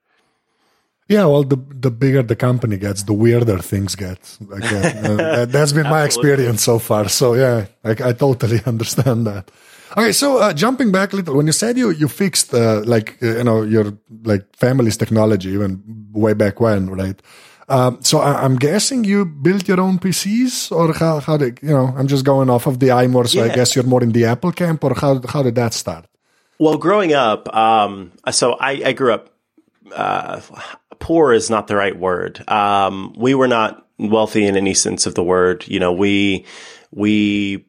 [1.12, 4.20] Yeah, well, the the bigger the company gets, the weirder things get.
[4.40, 7.08] Like, uh, that's been my experience so far.
[7.08, 9.50] So yeah, like, I totally understand that.
[9.96, 13.22] Okay, so uh, jumping back a little, when you said you you fixed uh, like
[13.22, 13.92] uh, you know your
[14.24, 17.20] like family's technology even way back when, right?
[17.68, 21.70] Um, so I, am guessing you built your own PCs, or how, how did you
[21.70, 21.94] know?
[21.96, 23.52] I'm just going off of the iMore, so yeah.
[23.52, 26.06] I guess you're more in the Apple camp, or how how did that start?
[26.58, 29.30] Well, growing up, um, so I, I, grew up.
[29.94, 30.40] Uh,
[31.02, 32.48] poor is not the right word.
[32.48, 35.66] Um, we were not wealthy in any sense of the word.
[35.66, 36.46] You know, we
[36.92, 37.66] we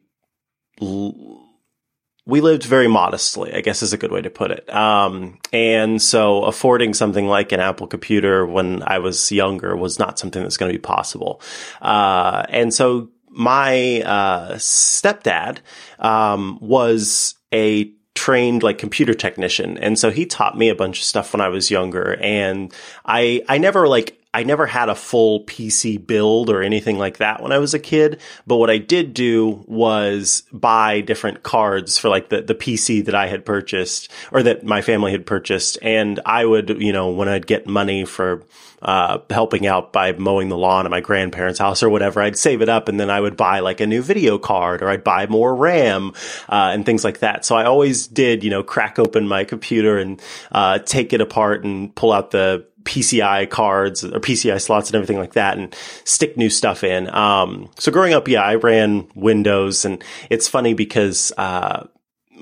[0.80, 4.72] we lived very modestly, I guess is a good way to put it.
[4.72, 10.18] Um, and so affording something like an Apple computer when I was younger was not
[10.18, 11.42] something that's going to be possible.
[11.82, 15.58] Uh, and so my, uh, stepdad,
[15.98, 17.92] um, was a
[18.24, 19.76] trained like computer technician.
[19.76, 22.16] And so he taught me a bunch of stuff when I was younger.
[22.22, 22.72] And
[23.04, 27.40] I, I never like I never had a full PC build or anything like that
[27.40, 28.20] when I was a kid.
[28.48, 33.14] But what I did do was buy different cards for like the, the PC that
[33.14, 35.78] I had purchased or that my family had purchased.
[35.82, 38.42] And I would, you know, when I'd get money for,
[38.82, 42.60] uh, helping out by mowing the lawn at my grandparents' house or whatever, I'd save
[42.60, 45.26] it up and then I would buy like a new video card or I'd buy
[45.28, 46.12] more RAM,
[46.48, 47.44] uh, and things like that.
[47.44, 50.20] So I always did, you know, crack open my computer and,
[50.50, 55.18] uh, take it apart and pull out the, PCI cards or PCI slots and everything
[55.18, 57.12] like that and stick new stuff in.
[57.14, 61.86] Um, so growing up, yeah, I ran Windows and it's funny because, uh,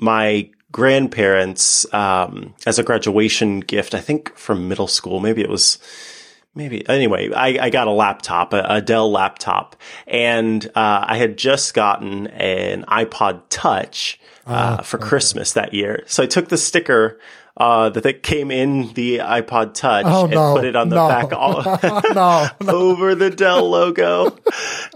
[0.00, 5.78] my grandparents, um, as a graduation gift, I think from middle school, maybe it was,
[6.54, 9.76] maybe anyway, I, I got a laptop, a, a Dell laptop
[10.06, 15.08] and, uh, I had just gotten an iPod touch, uh, ah, for okay.
[15.08, 16.02] Christmas that year.
[16.06, 17.20] So I took the sticker
[17.56, 20.96] uh, that it came in the iPod Touch oh, and no, put it on the
[20.96, 21.62] no, back all,
[22.14, 24.36] no, over the Dell logo.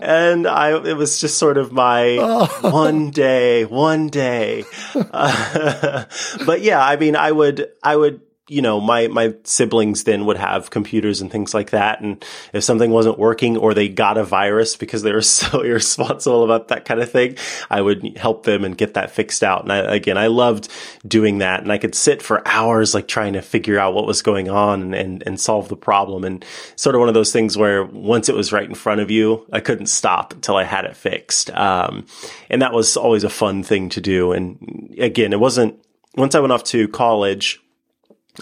[0.00, 2.46] and I, it was just sort of my oh.
[2.70, 4.64] one day, one day.
[4.94, 6.04] Uh,
[6.46, 10.36] but yeah, I mean, I would, I would you know, my, my siblings then would
[10.36, 12.00] have computers and things like that.
[12.00, 16.44] And if something wasn't working or they got a virus because they were so irresponsible
[16.44, 17.36] about that kind of thing,
[17.70, 19.62] I would help them and get that fixed out.
[19.62, 20.68] And I, again, I loved
[21.06, 21.62] doing that.
[21.62, 24.94] And I could sit for hours, like trying to figure out what was going on
[24.94, 26.24] and, and, solve the problem.
[26.24, 26.44] And
[26.76, 29.46] sort of one of those things where once it was right in front of you,
[29.52, 31.50] I couldn't stop until I had it fixed.
[31.50, 32.06] Um,
[32.48, 34.32] and that was always a fun thing to do.
[34.32, 35.78] And again, it wasn't,
[36.16, 37.60] once I went off to college,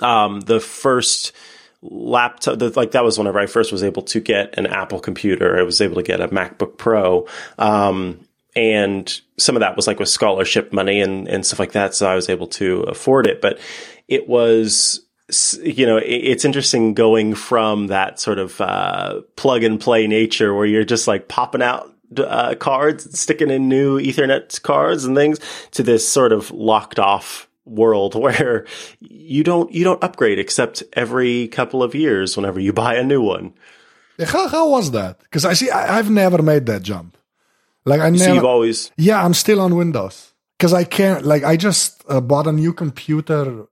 [0.02, 1.33] um, the first
[1.83, 5.59] laptop, the, like that was whenever I first was able to get an Apple computer.
[5.59, 7.26] I was able to get a MacBook Pro.
[7.59, 8.26] Um,
[8.57, 11.94] and some of that was like with scholarship money and, and stuff like that.
[11.94, 13.59] So I was able to afford it, but
[14.09, 15.00] it was,
[15.62, 20.66] you know, it's interesting going from that sort of, uh, plug and play nature where
[20.66, 25.40] you're just like popping out uh, cards, sticking in new Ethernet cards and things
[25.72, 28.66] to this sort of locked off world where
[29.00, 33.22] you don't you don't upgrade except every couple of years whenever you buy a new
[33.22, 33.55] one.
[34.24, 35.20] How how was that?
[35.20, 37.16] Because I see I, have never made that jump.
[37.85, 38.24] Like I never.
[38.24, 38.90] So you've always.
[38.96, 41.24] Yeah, I'm still on Windows because I can't.
[41.27, 43.66] Like I just uh, bought a new computer,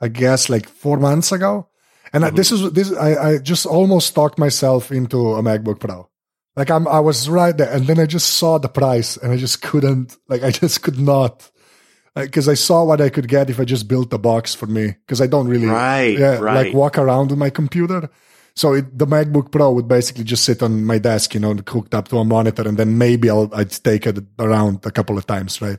[0.00, 1.68] I guess like four months ago,
[2.12, 2.34] and mm-hmm.
[2.34, 6.08] I, this is this I I just almost talked myself into a MacBook Pro.
[6.56, 9.36] Like I'm I was right there, and then I just saw the price, and I
[9.36, 10.16] just couldn't.
[10.28, 11.50] Like I just could not
[12.14, 14.96] because I saw what I could get if I just built the box for me.
[15.06, 16.66] Because I don't really, right, yeah, right.
[16.66, 18.10] like walk around with my computer.
[18.54, 21.94] So it, the MacBook Pro would basically just sit on my desk, you know, hooked
[21.94, 25.26] up to a monitor, and then maybe I'll I'd take it around a couple of
[25.26, 25.78] times, right?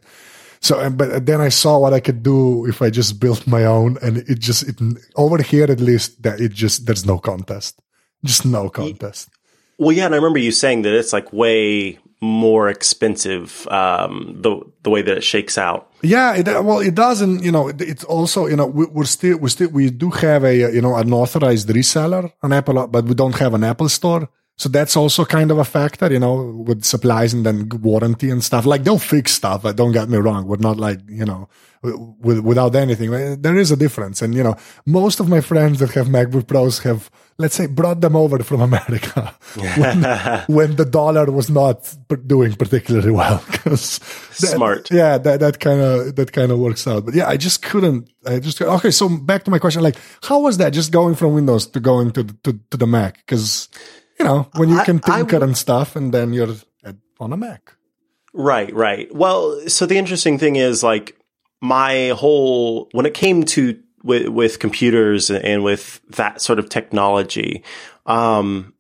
[0.60, 3.98] So, but then I saw what I could do if I just built my own,
[4.02, 4.80] and it just it
[5.16, 7.80] over here at least that it just there's no contest,
[8.26, 9.30] just no contest.
[9.78, 14.62] Well, yeah, and I remember you saying that it's like way more expensive um, the
[14.84, 15.92] the way that it shakes out.
[16.02, 17.44] Yeah, it, well, it doesn't.
[17.44, 20.56] You know, it's also you know we, we're still we still we do have a
[20.56, 24.30] you know an authorized reseller on Apple, but we don't have an Apple store.
[24.58, 28.44] So that's also kind of a factor, you know, with supplies and then warranty and
[28.44, 28.66] stuff.
[28.66, 29.64] Like they'll fix stuff.
[29.64, 30.46] But don't get me wrong.
[30.46, 31.50] We're not like, you know,
[31.82, 33.14] with, without anything.
[33.14, 34.22] Uh, there is a difference.
[34.22, 38.02] And, you know, most of my friends that have MacBook Pros have, let's say, brought
[38.02, 40.04] them over from America when,
[40.48, 41.94] when the dollar was not
[42.28, 43.40] doing particularly well.
[43.76, 44.92] Smart.
[44.92, 47.06] yeah, that, that kind of, that kind of works out.
[47.06, 48.92] But yeah, I just couldn't, I just, okay.
[48.92, 52.12] So back to my question, like, how was that just going from Windows to going
[52.12, 53.26] to, to, to the Mac?
[53.26, 53.68] Cause,
[54.20, 56.56] you know, when you can tinker and stuff and then you're
[57.20, 57.76] on a Mac.
[58.34, 59.14] Right, right.
[59.14, 61.16] Well, so the interesting thing is like
[61.62, 67.64] my whole, when it came to with, with computers and with that sort of technology,
[68.06, 68.74] um,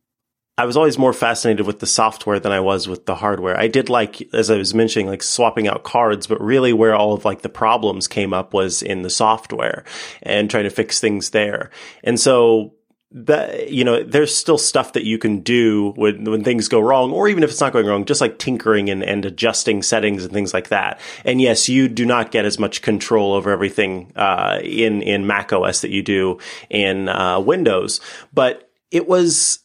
[0.55, 3.59] I was always more fascinated with the software than I was with the hardware.
[3.59, 7.13] I did like, as I was mentioning, like swapping out cards, but really where all
[7.13, 9.83] of like the problems came up was in the software
[10.21, 11.71] and trying to fix things there.
[12.03, 12.75] And so
[13.15, 17.11] that you know there's still stuff that you can do when when things go wrong
[17.11, 20.33] or even if it's not going wrong just like tinkering and, and adjusting settings and
[20.33, 20.99] things like that.
[21.23, 25.53] And yes you do not get as much control over everything uh, in in mac
[25.53, 28.01] os that you do in uh, windows.
[28.33, 29.59] But it was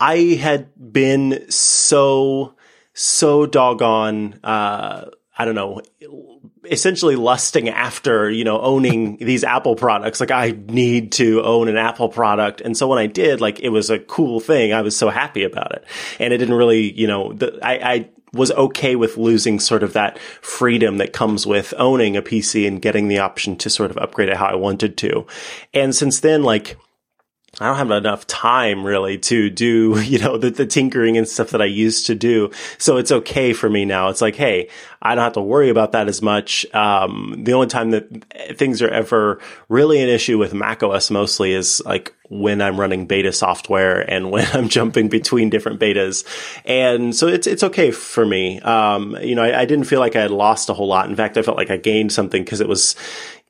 [0.00, 2.54] i had been so
[2.94, 5.06] so doggone uh,
[5.38, 5.80] I don't know,
[6.70, 10.20] essentially lusting after, you know, owning these Apple products.
[10.20, 12.60] Like I need to own an Apple product.
[12.60, 14.72] And so when I did, like it was a cool thing.
[14.72, 15.84] I was so happy about it.
[16.18, 19.94] And it didn't really, you know, the, I, I was okay with losing sort of
[19.94, 23.98] that freedom that comes with owning a PC and getting the option to sort of
[23.98, 25.26] upgrade it how I wanted to.
[25.72, 26.76] And since then, like,
[27.60, 31.50] I don't have enough time really to do, you know, the, the, tinkering and stuff
[31.50, 32.50] that I used to do.
[32.78, 34.08] So it's okay for me now.
[34.08, 34.68] It's like, hey,
[35.02, 36.66] I don't have to worry about that as much.
[36.74, 41.82] Um, the only time that things are ever really an issue with macOS mostly is
[41.84, 46.24] like when I'm running beta software and when I'm jumping between different betas.
[46.64, 48.60] And so it's, it's okay for me.
[48.60, 51.08] Um, you know, I, I, didn't feel like I had lost a whole lot.
[51.08, 52.94] In fact, I felt like I gained something because it was,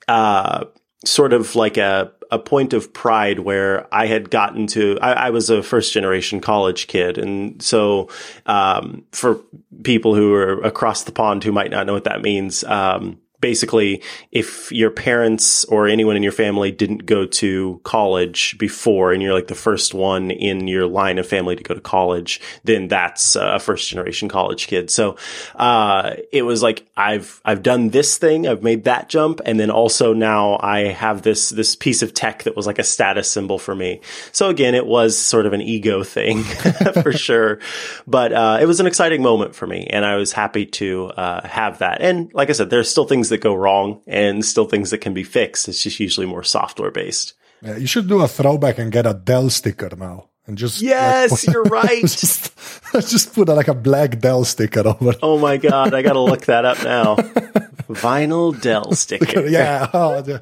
[0.06, 0.64] uh,
[1.04, 5.30] sort of like a, a point of pride where I had gotten to, I, I
[5.30, 7.18] was a first generation college kid.
[7.18, 8.08] And so,
[8.46, 9.40] um, for
[9.82, 14.02] people who are across the pond who might not know what that means, um, basically,
[14.32, 19.34] if your parents or anyone in your family didn't go to college before and you're
[19.34, 23.36] like the first one in your line of family to go to college, then that's
[23.36, 24.90] a first generation college kid.
[24.90, 25.16] So,
[25.54, 28.46] uh, it was like, I've, I've done this thing.
[28.48, 29.40] I've made that jump.
[29.44, 32.84] And then also now I have this, this piece of tech that was like a
[32.84, 34.00] status symbol for me.
[34.32, 36.42] So again, it was sort of an ego thing
[37.02, 37.60] for sure.
[38.06, 41.46] But, uh, it was an exciting moment for me and I was happy to, uh,
[41.46, 42.00] have that.
[42.00, 44.98] And like I said, there's still things things that go wrong and still things that
[44.98, 45.68] can be fixed.
[45.68, 47.34] It's just usually more software based.
[47.62, 50.28] Yeah, you should do a throwback and get a Dell sticker now.
[50.46, 52.00] And just yes, like, you're right.
[52.06, 52.56] just,
[52.92, 55.14] just put a, like a black Dell sticker over.
[55.22, 57.16] Oh my god, I gotta look that up now.
[57.88, 59.46] Vinyl Dell sticker.
[59.46, 60.38] yeah, oh, yeah.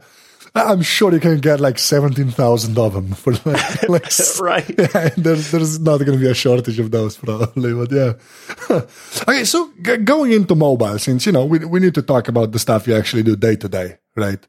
[0.57, 4.75] I'm sure you can get like 17,000 of them for like, like right.
[4.79, 8.15] Yeah, there's, there's not going to be a shortage of those probably, but yeah.
[9.29, 9.45] okay.
[9.45, 12.59] So g- going into mobile, since, you know, we, we need to talk about the
[12.59, 14.47] stuff you actually do day to day, right?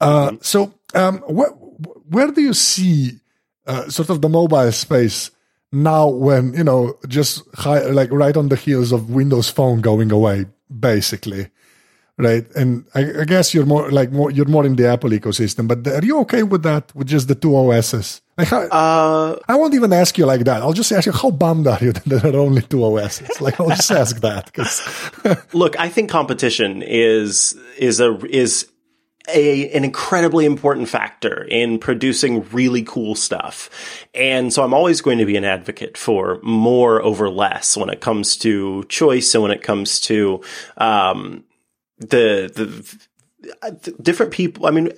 [0.00, 0.36] Uh, mm-hmm.
[0.40, 3.20] so, um, wh- where do you see,
[3.66, 5.30] uh, sort of the mobile space
[5.70, 10.10] now when, you know, just high, like right on the heels of Windows Phone going
[10.10, 10.46] away,
[10.80, 11.48] basically?
[12.18, 12.46] Right?
[12.54, 15.66] And I, I, guess you're more like more you're more in the Apple ecosystem.
[15.66, 16.94] But are you okay with that?
[16.94, 18.22] With just the two OSs?
[18.36, 20.62] Like how, uh, I won't even ask you like that.
[20.62, 23.40] I'll just ask you how bummed are you that there are only two OSs?
[23.40, 24.82] Like I'll just ask that because
[25.52, 28.68] look, I think competition is is a is
[29.28, 33.70] a, an incredibly important factor in producing really cool stuff.
[34.14, 38.00] And so I'm always going to be an advocate for more over less when it
[38.00, 40.42] comes to choice and when it comes to,
[40.76, 41.44] um,
[42.10, 42.98] the, the,
[44.00, 44.90] different people i mean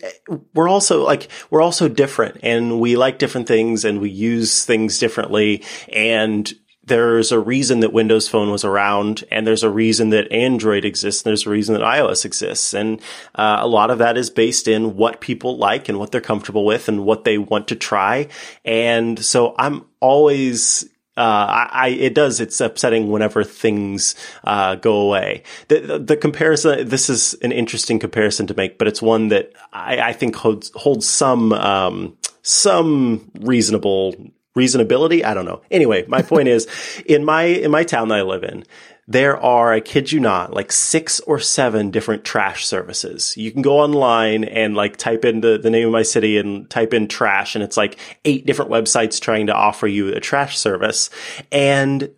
[0.55, 4.99] we're also like we're also different and we like different things and we use things
[4.99, 5.65] differently.
[5.93, 6.53] And
[6.85, 11.23] there's a reason that windows phone was around and there's a reason that android exists
[11.23, 12.75] and there's a reason that ios exists.
[12.75, 13.01] And
[13.35, 16.65] uh, a lot of that is based in what people like and what they're comfortable
[16.65, 18.29] with and what they want to try.
[18.65, 20.89] And so i'm always uh,
[21.23, 22.41] I, I, it does.
[22.41, 24.15] It's upsetting whenever things
[24.45, 25.43] uh, go away.
[25.69, 26.89] The, the, the, comparison.
[26.89, 30.71] This is an interesting comparison to make, but it's one that I, I think holds
[30.75, 34.15] holds some um, some reasonable
[34.57, 35.25] reasonability.
[35.25, 35.63] I don't know.
[35.71, 36.67] Anyway, my point is
[37.05, 38.65] in my, in my town that I live in,
[39.09, 43.37] there are, I kid you not, like six or seven different trash services.
[43.37, 46.69] You can go online and like type in the, the name of my city and
[46.69, 50.59] type in trash and it's like eight different websites trying to offer you a trash
[50.59, 51.11] service.
[51.53, 52.11] And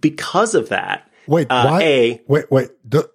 [0.00, 1.82] because of that, wait, uh, why?
[1.82, 3.10] A, wait, wait, the, wait,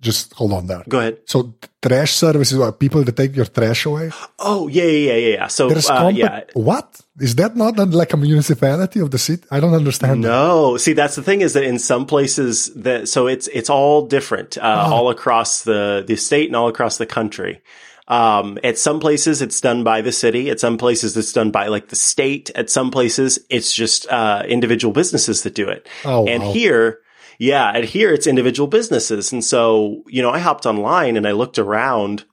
[0.00, 0.84] just hold on there.
[0.88, 1.18] go ahead.
[1.26, 4.10] So trash services are people that take your trash away.
[4.38, 5.46] Oh, yeah, yeah, yeah, yeah.
[5.48, 6.44] So, There's uh, compa- yeah.
[6.54, 7.56] What is that?
[7.56, 9.42] Not like a municipality of the city?
[9.50, 10.22] I don't understand.
[10.22, 10.28] that.
[10.28, 14.06] No, see, that's the thing is that in some places that, so it's, it's all
[14.06, 17.60] different, uh, all across the, the state and all across the country.
[18.06, 20.48] Um, at some places it's done by the city.
[20.48, 22.50] At some places it's done by like the state.
[22.54, 25.86] At some places it's just, uh, individual businesses that do it.
[26.04, 26.52] Oh, and wow.
[26.52, 27.00] here,
[27.38, 29.32] yeah, and here it's individual businesses.
[29.32, 32.24] And so, you know, I hopped online and I looked around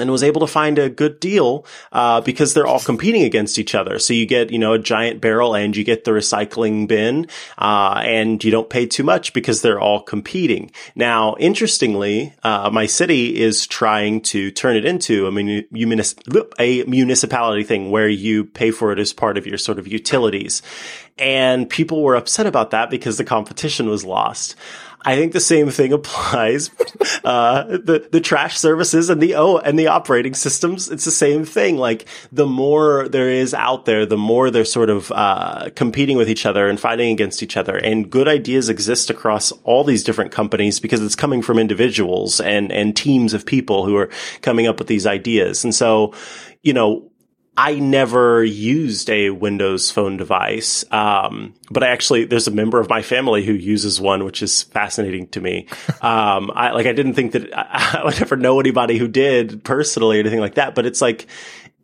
[0.00, 3.74] and was able to find a good deal uh, because they're all competing against each
[3.74, 3.98] other.
[3.98, 7.26] So you get, you know, a giant barrel and you get the recycling bin,
[7.58, 10.70] uh, and you don't pay too much because they're all competing.
[10.94, 15.66] Now, interestingly, uh, my city is trying to turn it into a, muni-
[16.58, 20.62] a municipality thing where you pay for it as part of your sort of utilities.
[21.18, 24.56] And people were upset about that because the competition was lost.
[25.02, 26.70] I think the same thing applies.
[27.24, 30.90] Uh, the, the trash services and the, oh, and the operating systems.
[30.90, 31.76] It's the same thing.
[31.76, 36.28] Like the more there is out there, the more they're sort of, uh, competing with
[36.28, 37.76] each other and fighting against each other.
[37.76, 42.72] And good ideas exist across all these different companies because it's coming from individuals and,
[42.72, 44.10] and teams of people who are
[44.42, 45.64] coming up with these ideas.
[45.64, 46.14] And so,
[46.62, 47.09] you know,
[47.56, 52.88] I never used a Windows phone device, um, but I actually there's a member of
[52.88, 55.68] my family who uses one, which is fascinating to me.
[56.02, 59.62] Um, I like I didn't think that I, I would ever know anybody who did
[59.64, 61.26] personally or anything like that, but it's like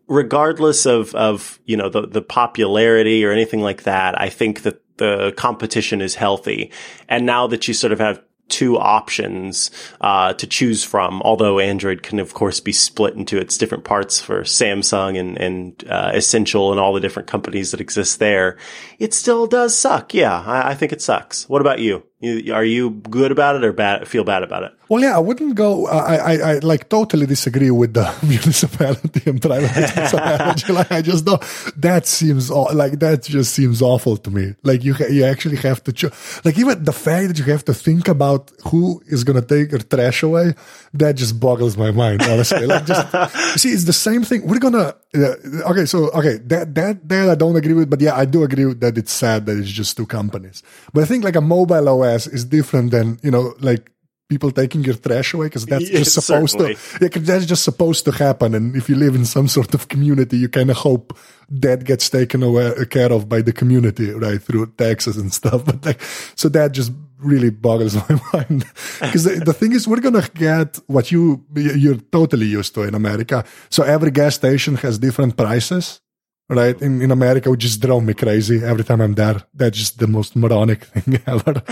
[0.09, 4.81] regardless of of you know the the popularity or anything like that, I think that
[4.97, 6.73] the competition is healthy,
[7.11, 9.71] and now that you sort of have two options
[10.01, 11.23] uh, to choose from.
[11.23, 15.85] Although Android can, of course, be split into its different parts for Samsung and and
[15.89, 18.57] uh, Essential and all the different companies that exist there,
[18.99, 20.15] it still does suck.
[20.15, 21.49] Yeah, I, I think it sucks.
[21.49, 22.05] What about you?
[22.27, 22.55] You?
[22.55, 24.07] Are you good about it or bad?
[24.09, 24.73] Feel bad about it?
[24.89, 25.87] Well, yeah, I wouldn't go.
[25.89, 29.73] I, I, I like totally disagree with the municipality and private
[30.69, 31.43] like, I just don't.
[31.77, 34.55] That seems like that just seems awful to me.
[34.63, 35.93] Like you, you actually have to.
[35.93, 36.13] Cho-
[36.45, 39.81] like even the fact that you have to think about who is gonna take your
[39.81, 40.55] trash away,
[40.95, 42.23] that just boggles my mind.
[42.23, 43.11] Honestly, like just
[43.61, 44.47] see, it's the same thing.
[44.47, 44.95] We're gonna.
[45.15, 45.35] Uh,
[45.71, 48.67] okay, so okay, that that that I don't agree with, but yeah, I do agree
[48.67, 48.97] with that.
[48.97, 50.63] It's sad that it's just two companies.
[50.93, 53.91] But I think like a mobile OS is different than you know like
[54.29, 56.75] people taking your trash away because that's Yeah, just supposed certainly.
[56.75, 58.55] to yeah, that's just supposed to happen.
[58.57, 61.17] And if you live in some sort of community you kind of hope
[61.49, 65.65] that gets taken away uh, care of by the community right through taxes and stuff.
[65.65, 66.01] But like
[66.35, 68.65] so that just really boggles my mind.
[69.01, 72.95] Because the, the thing is we're gonna get what you you're totally used to in
[72.95, 73.45] america.
[73.71, 76.01] So every gas station has different prices
[76.49, 76.81] right?
[76.81, 79.43] In, in america would just drove me crazy every time i'm there.
[79.55, 81.63] That's just the most moronic thing ever.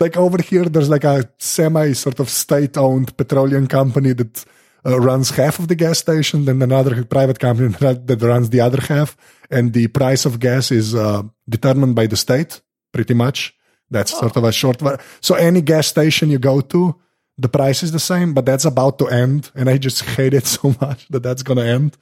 [0.00, 4.44] like over here there's like a semi sort of state owned petroleum company that
[4.84, 8.60] uh, runs half of the gas station then another private company that, that runs the
[8.60, 9.16] other half.
[9.50, 12.60] And the price of gas is uh, determined by the state
[12.92, 13.54] pretty much.
[13.90, 14.80] That's sort of a short
[15.20, 16.96] so any gas station you go to
[17.38, 20.46] the price is the same but that's about to end and i just hate it
[20.46, 21.96] so much that that's going to end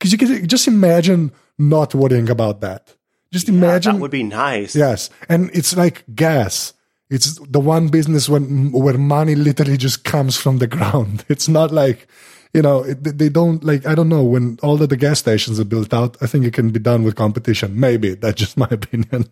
[0.00, 2.96] because you can just imagine not worrying about that
[3.32, 4.74] just imagine That would be nice.
[4.74, 6.72] Yes, and it's like gas.
[7.10, 11.24] It's the one business when where money literally just comes from the ground.
[11.28, 12.08] It's not like
[12.52, 15.60] you know it, they don't like I don't know when all of the gas stations
[15.60, 16.16] are built out.
[16.20, 17.78] I think it can be done with competition.
[17.78, 19.28] Maybe that's just my opinion.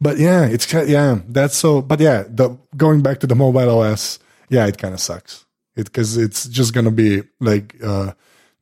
[0.00, 1.82] But yeah, it's yeah that's so.
[1.82, 5.46] But yeah, the going back to the mobile OS, yeah, it kind of sucks.
[5.74, 8.12] It because it's just gonna be like uh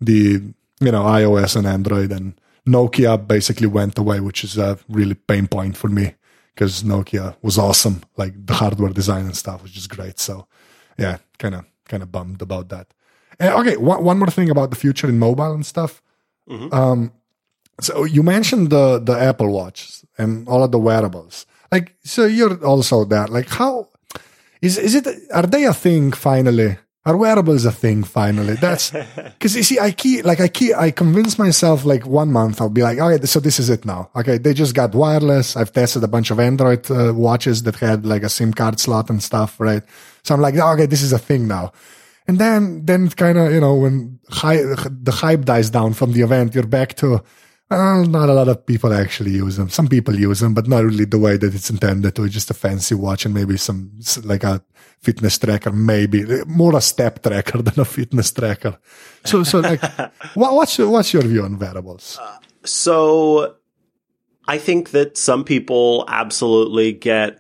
[0.00, 5.14] the you know iOS and Android and Nokia basically went away, which is a really
[5.14, 6.14] pain point for me
[6.54, 8.02] because Nokia was awesome.
[8.16, 10.18] Like the hardware design and stuff was just great.
[10.18, 10.46] So
[10.98, 12.86] yeah, kind of kind of bummed about that.
[13.40, 16.02] Uh, okay, one, one more thing about the future in mobile and stuff.
[16.72, 17.12] Um,
[17.80, 21.46] so you mentioned the the Apple Watch and all of the wearables.
[21.72, 23.26] Like, so you're also there.
[23.26, 23.88] Like, how
[24.60, 25.06] is is it?
[25.32, 26.76] Are they a thing finally?
[27.06, 28.54] Are wearables a thing finally?
[28.54, 28.90] That's
[29.38, 32.68] because you see, I keep like I keep I convince myself like one month I'll
[32.68, 34.10] be like, okay, so this is it now.
[34.14, 35.56] Okay, they just got wireless.
[35.56, 39.08] I've tested a bunch of Android uh, watches that had like a SIM card slot
[39.08, 39.82] and stuff, right?
[40.24, 41.72] So I'm like, okay, this is a thing now.
[42.30, 46.20] And then, then kind of, you know, when high, the hype dies down from the
[46.20, 47.24] event, you're back to,
[47.70, 49.68] Uh, not a lot of people actually use them.
[49.68, 52.28] Some people use them, but not really the way that it's intended to.
[52.28, 53.92] Just a fancy watch and maybe some
[54.24, 54.60] like a
[55.00, 58.76] fitness tracker, maybe more a step tracker than a fitness tracker.
[59.24, 59.80] So, so like,
[60.34, 62.18] what, what's your, what's your view on wearables?
[62.20, 63.54] Uh, so,
[64.48, 67.38] I think that some people absolutely get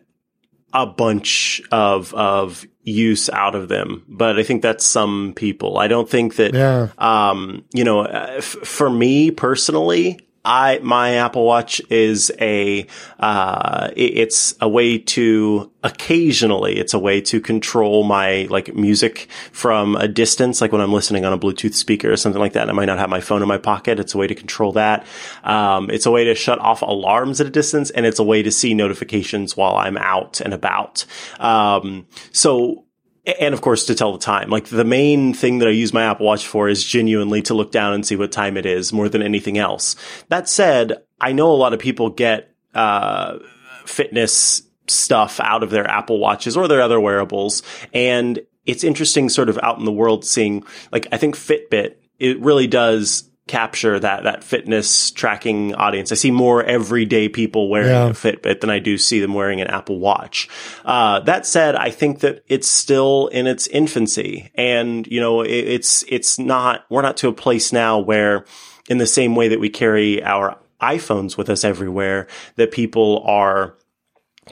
[0.72, 5.78] a bunch of of use out of them, but I think that's some people.
[5.78, 6.88] I don't think that, yeah.
[6.98, 12.86] um, you know, uh, f- for me personally, I my Apple Watch is a
[13.18, 19.96] uh, it's a way to occasionally it's a way to control my like music from
[19.96, 22.70] a distance, like when I'm listening on a Bluetooth speaker or something like that.
[22.70, 24.00] I might not have my phone in my pocket.
[24.00, 25.06] It's a way to control that.
[25.44, 28.42] Um, it's a way to shut off alarms at a distance, and it's a way
[28.42, 31.04] to see notifications while I'm out and about.
[31.38, 32.86] Um, so
[33.26, 34.50] and of course to tell the time.
[34.50, 37.70] Like the main thing that I use my Apple Watch for is genuinely to look
[37.72, 39.96] down and see what time it is more than anything else.
[40.28, 43.38] That said, I know a lot of people get uh,
[43.84, 47.62] fitness stuff out of their Apple Watches or their other wearables,
[47.92, 52.38] and it's interesting, sort of out in the world, seeing like I think Fitbit it
[52.40, 56.12] really does capture that that fitness tracking audience.
[56.12, 58.10] I see more everyday people wearing yeah.
[58.10, 60.48] a Fitbit than I do see them wearing an Apple Watch.
[60.84, 65.50] Uh, that said, I think that it's still in its infancy, and you know, it,
[65.50, 66.86] it's it's not.
[66.88, 68.44] We're not to a place now where,
[68.88, 73.74] in the same way that we carry our iPhones with us everywhere, that people are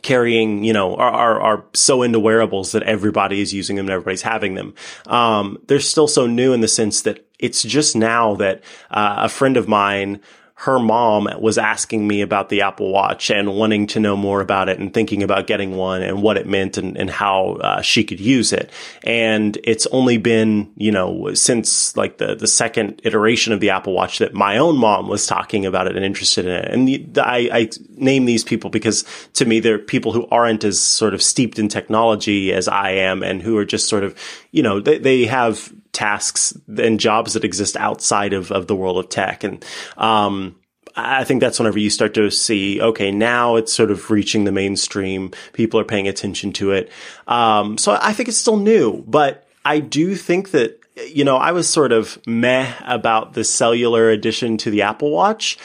[0.02, 3.92] carrying, you know, are, are, are, so into wearables that everybody is using them and
[3.92, 4.74] everybody's having them.
[5.06, 9.28] Um, they're still so new in the sense that it's just now that uh, a
[9.28, 10.20] friend of mine
[10.62, 14.68] her mom was asking me about the Apple Watch and wanting to know more about
[14.68, 18.02] it and thinking about getting one and what it meant and, and how uh, she
[18.02, 18.68] could use it.
[19.04, 23.92] And it's only been, you know, since like the, the second iteration of the Apple
[23.92, 26.64] Watch that my own mom was talking about it and interested in it.
[26.64, 30.64] And the, the, I, I name these people because to me, they're people who aren't
[30.64, 34.18] as sort of steeped in technology as I am and who are just sort of,
[34.50, 38.98] you know, they, they have tasks and jobs that exist outside of, of the world
[38.98, 39.44] of tech.
[39.44, 39.64] And,
[39.96, 40.54] um,
[40.96, 44.52] I think that's whenever you start to see, okay, now it's sort of reaching the
[44.52, 45.30] mainstream.
[45.52, 46.90] People are paying attention to it.
[47.26, 50.80] Um, so I think it's still new, but I do think that,
[51.14, 55.58] you know, I was sort of meh about the cellular addition to the Apple Watch.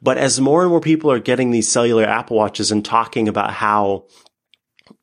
[0.00, 3.52] But as more and more people are getting these cellular Apple Watches and talking about
[3.52, 4.04] how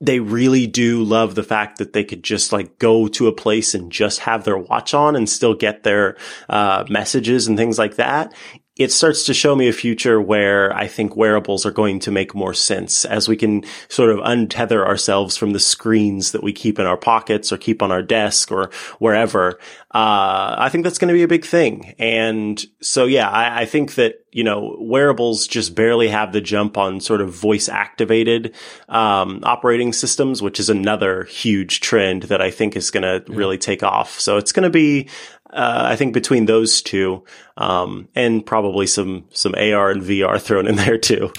[0.01, 3.73] they really do love the fact that they could just like go to a place
[3.73, 6.17] and just have their watch on and still get their
[6.49, 8.33] uh, messages and things like that
[8.77, 12.35] it starts to show me a future where I think wearables are going to make
[12.35, 16.77] more sense as we can sort of untether ourselves from the screens that we keep
[16.77, 18.69] in our pockets or keep on our desk or
[18.99, 19.59] wherever.
[19.93, 21.95] Uh, I think that's going to be a big thing.
[21.99, 26.77] And so, yeah, I, I, think that, you know, wearables just barely have the jump
[26.77, 28.53] on sort of voice activated,
[28.89, 33.37] um, operating systems, which is another huge trend that I think is going to yeah.
[33.37, 34.19] really take off.
[34.19, 35.07] So it's going to be,
[35.51, 37.23] uh, I think between those two,
[37.57, 41.31] um, and probably some some AR and VR thrown in there too.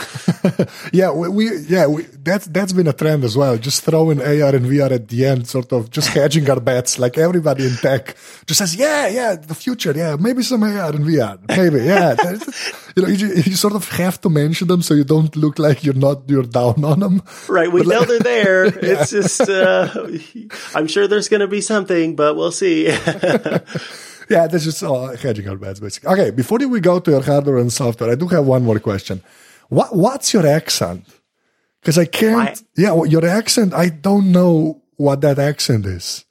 [0.92, 3.58] yeah, we, we yeah we, that's that's been a trend as well.
[3.58, 6.98] Just throwing AR and VR at the end, sort of just hedging our bets.
[6.98, 11.04] Like everybody in tech just says, yeah, yeah, the future, yeah, maybe some AR and
[11.04, 12.16] VR, maybe, yeah.
[12.96, 15.84] you know, you, you, sort of have to mention them so you don't look like
[15.84, 17.22] you're not you're down on them.
[17.46, 18.64] Right, we but know like, they're there.
[18.82, 19.00] yeah.
[19.00, 20.08] It's just, uh,
[20.74, 22.88] I'm sure there's going to be something, but we'll see
[24.28, 26.10] yeah, this is all hedging our bets, basically.
[26.10, 29.22] Okay, before we go to your hardware and software, I do have one more question.
[29.68, 31.04] What What's your accent?
[31.80, 32.36] Because I can't.
[32.36, 33.74] My, yeah, your accent.
[33.74, 36.24] I don't know what that accent is.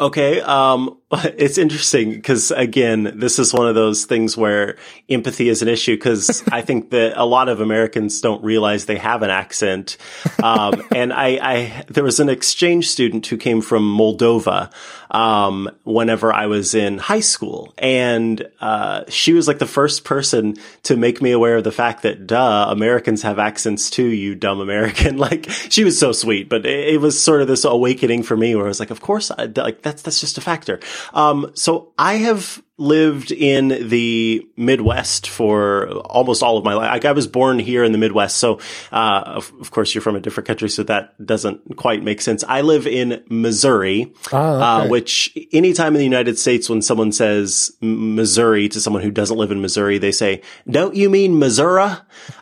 [0.00, 0.40] Okay.
[0.40, 4.76] Um, it's interesting because again, this is one of those things where
[5.08, 8.96] empathy is an issue because I think that a lot of Americans don't realize they
[8.96, 9.98] have an accent.
[10.42, 14.72] Um, and I, I, there was an exchange student who came from Moldova,
[15.10, 17.72] um, whenever I was in high school.
[17.78, 22.02] And, uh, she was like the first person to make me aware of the fact
[22.02, 25.16] that, duh, Americans have accents too, you dumb American.
[25.18, 28.56] like, she was so sweet, but it, it, was sort of this awakening for me
[28.56, 30.80] where I was like, of course, I, like, that's, that's just a factor.
[31.12, 36.90] Um, so I have lived in the Midwest for almost all of my life.
[36.90, 38.36] Like I was born here in the Midwest.
[38.36, 38.60] So,
[38.92, 40.68] uh, of, of, course you're from a different country.
[40.68, 42.44] So that doesn't quite make sense.
[42.46, 44.62] I live in Missouri, oh, okay.
[44.62, 49.38] uh, which anytime in the United States, when someone says Missouri to someone who doesn't
[49.38, 51.92] live in Missouri, they say, don't you mean Missouri?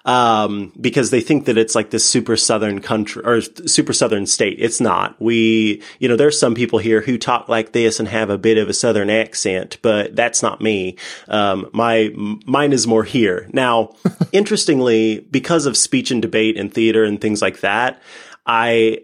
[0.04, 4.56] Um, because they think that it's like this super southern country or super southern state.
[4.58, 5.20] It's not.
[5.20, 8.58] We, you know, there's some people here who talk like this and have a bit
[8.58, 10.96] of a southern accent, but that's not me.
[11.28, 13.48] Um, my mine is more here.
[13.52, 13.94] Now,
[14.32, 18.02] interestingly, because of speech and debate and theater and things like that,
[18.46, 19.00] I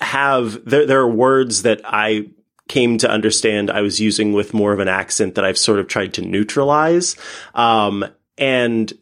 [0.00, 2.26] have there there are words that I
[2.68, 5.86] came to understand I was using with more of an accent that I've sort of
[5.86, 7.14] tried to neutralize.
[7.54, 8.04] Um,
[8.36, 8.92] and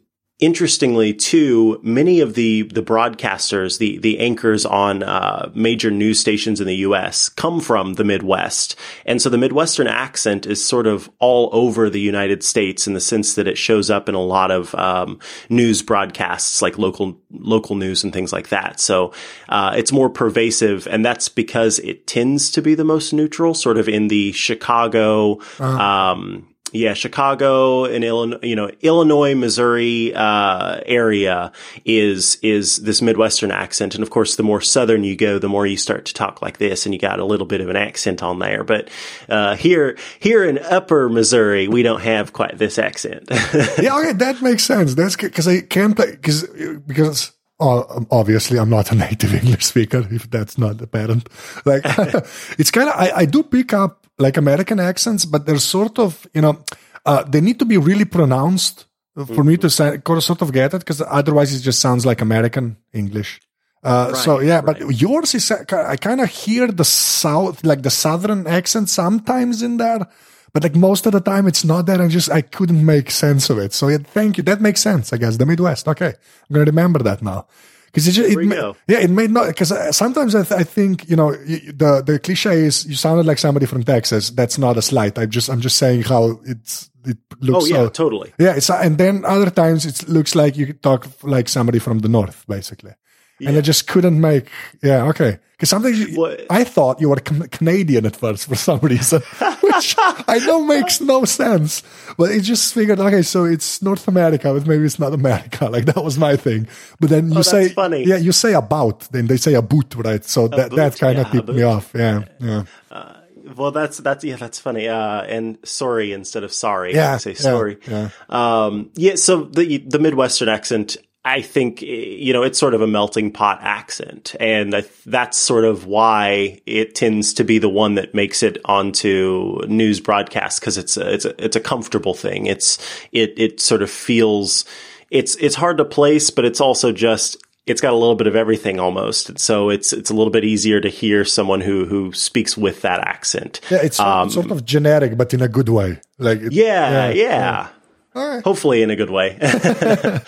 [0.45, 6.61] interestingly too many of the the broadcasters the the anchors on uh, major news stations
[6.61, 8.77] in the US come from the midwest
[9.07, 13.01] and so the midwestern accent is sort of all over the United States in the
[13.01, 15.19] sense that it shows up in a lot of um,
[15.49, 19.13] news broadcasts like local local news and things like that so
[19.49, 23.79] uh, it's more pervasive and that's because it tends to be the most neutral sort
[23.79, 25.65] of in the Chicago uh-huh.
[25.65, 31.53] um, yeah, Chicago and Illinois, you know, Illinois, Missouri, uh, area
[31.85, 33.95] is, is this Midwestern accent.
[33.95, 36.59] And of course, the more Southern you go, the more you start to talk like
[36.59, 38.65] this and you got a little bit of an accent on there.
[38.65, 38.91] But,
[39.29, 43.29] uh, here, here in upper Missouri, we don't have quite this accent.
[43.81, 43.97] yeah.
[43.97, 44.13] Okay.
[44.13, 44.97] That makes sense.
[44.97, 46.43] That's because I can't play, because,
[46.87, 51.29] because, uh, obviously I'm not a native English speaker if that's not apparent.
[51.65, 51.83] Like
[52.59, 56.27] it's kind of I, I do pick up like American accents, but they're sort of,
[56.35, 56.65] you know,
[57.05, 58.87] uh, they need to be really pronounced
[59.35, 63.41] for me to sort of get it, because otherwise it just sounds like American English.
[63.83, 64.79] Uh, right, so yeah, right.
[64.79, 69.77] but yours is, I kind of hear the south, like the southern accent sometimes in
[69.77, 70.09] there,
[70.53, 72.01] but like most of the time it's not there.
[72.01, 73.73] I just, I couldn't make sense of it.
[73.73, 74.43] So yeah, thank you.
[74.43, 75.37] That makes sense, I guess.
[75.37, 75.87] The Midwest.
[75.87, 76.07] Okay.
[76.07, 77.47] I'm going to remember that now.
[77.95, 81.09] Because it, it, it yeah, it made not because uh, sometimes I, th- I think
[81.09, 84.31] you know the the cliche is you sounded like somebody from Texas.
[84.31, 85.17] That's not a slight.
[85.17, 87.65] I just I'm just saying how it's it looks.
[87.65, 88.33] Oh yeah, so, totally.
[88.37, 92.09] Yeah, it's and then other times it looks like you talk like somebody from the
[92.09, 92.95] north, basically.
[93.39, 93.51] Yeah.
[93.51, 94.49] And I just couldn't make.
[94.83, 95.39] Yeah, okay.
[95.65, 99.21] Because sometimes I thought you were Canadian at first for some reason,
[99.63, 101.83] which I know makes no sense.
[102.19, 105.65] But it just figured, okay, so it's North America, but maybe it's not America.
[105.75, 106.69] Like that was my thing.
[107.01, 108.05] But then you oh, say, funny.
[108.05, 110.25] yeah, you say about, then they say a boot, right?
[110.25, 111.91] So a that boot, that kind of yeah, tipped me off.
[111.95, 112.65] Yeah, yeah.
[112.91, 113.15] Uh,
[113.57, 114.87] well, that's that's yeah, that's funny.
[114.87, 116.95] Uh, and sorry instead of sorry.
[116.95, 117.79] Yeah, I say sorry.
[117.89, 118.65] Yeah, yeah.
[118.65, 119.17] Um, yeah.
[119.17, 120.97] So the the Midwestern accent
[121.27, 124.37] I think, you know, it's sort of a melting pot accent.
[124.39, 129.61] And that's sort of why it tends to be the one that makes it onto
[129.67, 132.45] news broadcasts because it's a, it's a, it's a comfortable thing.
[132.45, 132.79] It's,
[133.11, 134.67] it, it sort of feels,
[135.11, 138.37] it's, it's hard to place, but it's also just, it's got a little bit of
[138.37, 139.31] everything almost.
[139.31, 142.83] And so it's, it's a little bit easier to hear someone who, who speaks with
[142.83, 143.63] that accent.
[143.71, 143.79] Yeah.
[143.83, 146.03] It's um, sort of generic, but in a good way.
[146.19, 147.69] Like, it, yeah, yeah.
[148.15, 148.41] yeah.
[148.43, 149.39] Hopefully in a good way.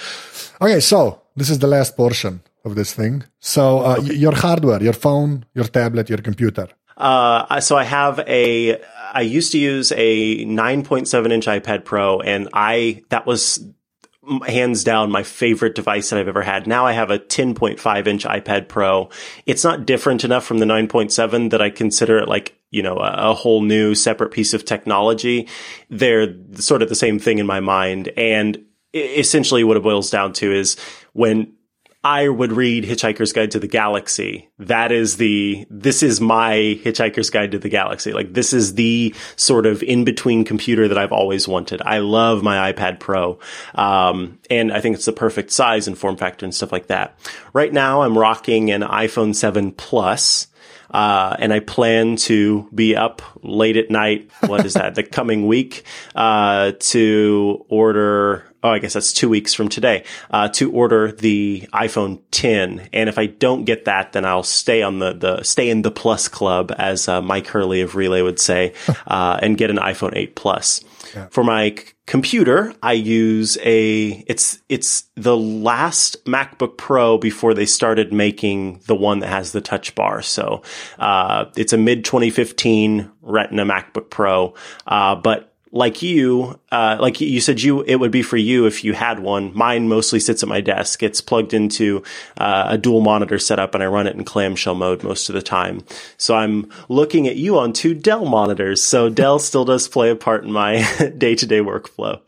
[0.61, 3.24] Okay, so this is the last portion of this thing.
[3.38, 4.14] So uh, okay.
[4.14, 6.68] your hardware, your phone, your tablet, your computer.
[6.96, 8.80] Uh, so I have a.
[9.12, 13.64] I used to use a 9.7 inch iPad Pro, and I that was
[14.46, 16.66] hands down my favorite device that I've ever had.
[16.66, 19.09] Now I have a 10.5 inch iPad Pro.
[19.46, 23.30] It's not different enough from the 9.7 that I consider it like, you know, a,
[23.30, 25.48] a, whole new separate piece of technology.
[25.90, 28.09] They're sort of the same thing in my mind.
[28.16, 28.65] And
[28.97, 30.76] essentially what it boils down to is
[31.12, 31.53] when
[32.07, 34.49] I would read Hitchhiker's Guide to the Galaxy.
[34.61, 38.12] That is the, this is my Hitchhiker's Guide to the Galaxy.
[38.12, 41.82] Like this is the sort of in between computer that I've always wanted.
[41.82, 43.40] I love my iPad Pro.
[43.74, 47.18] Um, and I think it's the perfect size and form factor and stuff like that.
[47.53, 50.47] Right now I'm rocking an iPhone 7 Plus.
[50.88, 54.30] Uh, and I plan to be up late at night.
[54.47, 54.94] What is that?
[54.94, 55.84] the coming week,
[56.14, 61.68] uh, to order oh, I guess that's two weeks from today, uh, to order the
[61.72, 62.88] iPhone 10.
[62.92, 65.90] And if I don't get that, then I'll stay on the, the stay in the
[65.92, 68.74] plus club, as uh, Mike Hurley of Relay would say,
[69.06, 70.82] uh, and get an iPhone 8 Plus.
[71.14, 71.28] Yeah.
[71.30, 77.66] For my c- computer, I use a, it's, it's the last MacBook Pro before they
[77.66, 80.22] started making the one that has the touch bar.
[80.22, 80.62] So,
[80.98, 84.54] uh, it's a mid 2015 Retina MacBook Pro.
[84.86, 88.84] Uh, but like you, uh, like you said, you it would be for you if
[88.84, 89.56] you had one.
[89.56, 91.02] Mine mostly sits at my desk.
[91.02, 92.02] It's plugged into
[92.38, 95.42] uh, a dual monitor setup, and I run it in clamshell mode most of the
[95.42, 95.82] time.
[96.16, 98.82] So I'm looking at you on two Dell monitors.
[98.82, 100.82] So Dell still does play a part in my
[101.18, 102.20] day to day workflow.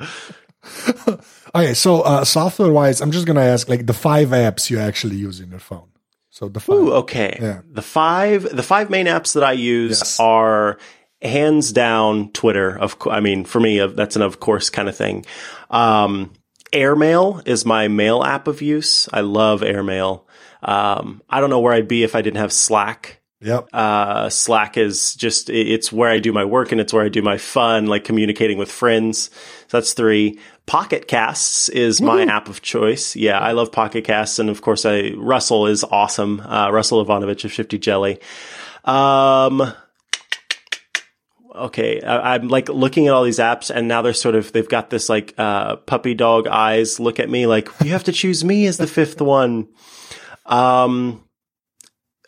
[1.55, 5.17] okay, so uh, software wise, I'm just gonna ask like the five apps you actually
[5.17, 5.89] use in your phone.
[6.31, 6.77] So the five.
[6.77, 7.37] Ooh, okay.
[7.41, 7.63] Yeah.
[7.69, 10.21] The five the five main apps that I use yes.
[10.21, 10.79] are
[11.23, 12.79] hands down Twitter.
[12.79, 15.25] Of I mean, for me, that's an of course kind of thing.
[15.71, 16.33] Um,
[16.73, 19.09] Airmail is my mail app of use.
[19.13, 20.27] I love Airmail.
[20.63, 23.21] Um, I don't know where I'd be if I didn't have Slack.
[23.41, 23.69] Yep.
[23.73, 27.23] Uh, Slack is just, it's where I do my work and it's where I do
[27.23, 29.31] my fun, like communicating with friends.
[29.69, 30.41] So that's three.
[30.67, 33.15] Pocket Casts is my app of choice.
[33.15, 34.41] Yeah, I love Pocket Casts.
[34.41, 36.41] And of course, I, Russell is awesome.
[36.41, 38.19] Uh, Russell Ivanovic of Shifty Jelly.
[38.85, 39.73] Um,
[41.59, 44.69] okay, I, am like looking at all these apps and now they're sort of, they've
[44.69, 48.45] got this like, uh, puppy dog eyes look at me like, you have to choose
[48.45, 49.69] me as the fifth one.
[50.47, 51.25] Um,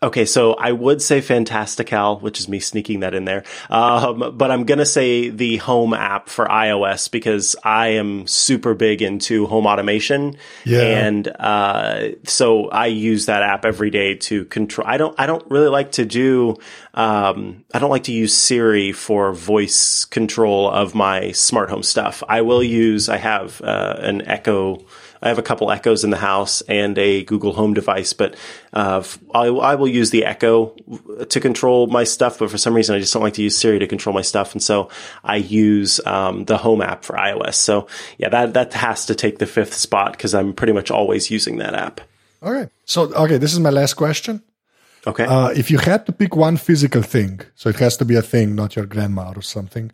[0.03, 3.45] Okay, so I would say Fantastical, which is me sneaking that in there.
[3.69, 9.03] Um, but I'm gonna say the Home app for iOS because I am super big
[9.03, 10.37] into home automation.
[10.65, 10.81] Yeah.
[10.81, 14.89] And, uh, so I use that app every day to control.
[14.89, 16.57] I don't, I don't really like to do,
[16.95, 22.23] um, I don't like to use Siri for voice control of my smart home stuff.
[22.27, 24.83] I will use, I have, uh, an Echo,
[25.23, 28.37] I have a couple Echoes in the house and a Google Home device, but
[28.73, 29.03] uh,
[29.35, 30.75] I, I, will use the Echo
[31.29, 32.39] to control my stuff.
[32.39, 34.53] But for some reason, I just don't like to use Siri to control my stuff,
[34.53, 34.89] and so
[35.23, 37.55] I use um, the Home app for iOS.
[37.55, 37.87] So
[38.19, 41.59] yeah, that that has to take the fifth spot because I'm pretty much always using
[41.59, 42.01] that app.
[42.43, 42.69] All right.
[42.85, 44.43] So okay, this is my last question.
[45.07, 45.25] Okay.
[45.25, 48.23] Uh, if you had to pick one physical thing, so it has to be a
[48.23, 49.91] thing, not your grandma or something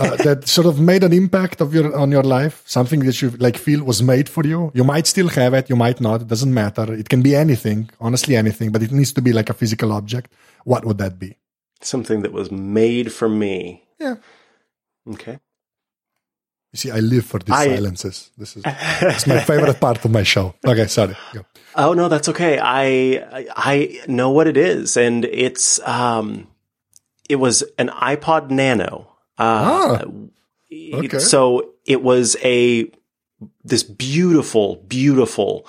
[0.00, 2.62] uh, that sort of made an impact of your on your life?
[2.66, 4.70] Something that you like feel was made for you?
[4.74, 6.92] You might still have it you might not it doesn't matter.
[6.92, 10.32] It can be anything honestly anything but it needs to be like a physical object.
[10.64, 11.36] What would that be?
[11.80, 13.84] Something that was made for me.
[13.98, 14.16] Yeah.
[15.10, 15.38] Okay.
[16.72, 18.30] You see i live for these I, silences.
[18.36, 20.54] This is it's my favorite part of my show.
[20.66, 21.44] Okay sorry Go.
[21.76, 22.58] oh no that's okay.
[22.62, 26.46] I i know what it is and it's um
[27.28, 29.06] it was an ipod nano
[29.38, 30.04] uh, ah,
[30.94, 31.18] okay.
[31.18, 32.90] So it was a
[33.64, 35.66] this beautiful, beautiful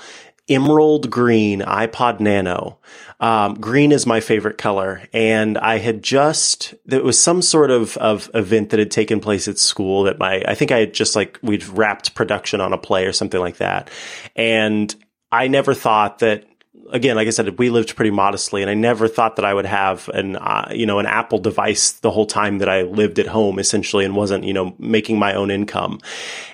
[0.50, 2.80] emerald green iPod Nano.
[3.20, 7.98] Um, green is my favorite color, and I had just there was some sort of
[7.98, 11.16] of event that had taken place at school that my I think I had just
[11.16, 13.90] like we'd wrapped production on a play or something like that,
[14.36, 14.94] and
[15.32, 16.46] I never thought that
[16.92, 19.66] again, like I said, we lived pretty modestly, and I never thought that I would
[19.66, 23.28] have an uh, you know an Apple device the whole time that I lived at
[23.28, 26.00] home, essentially, and wasn't you know making my own income.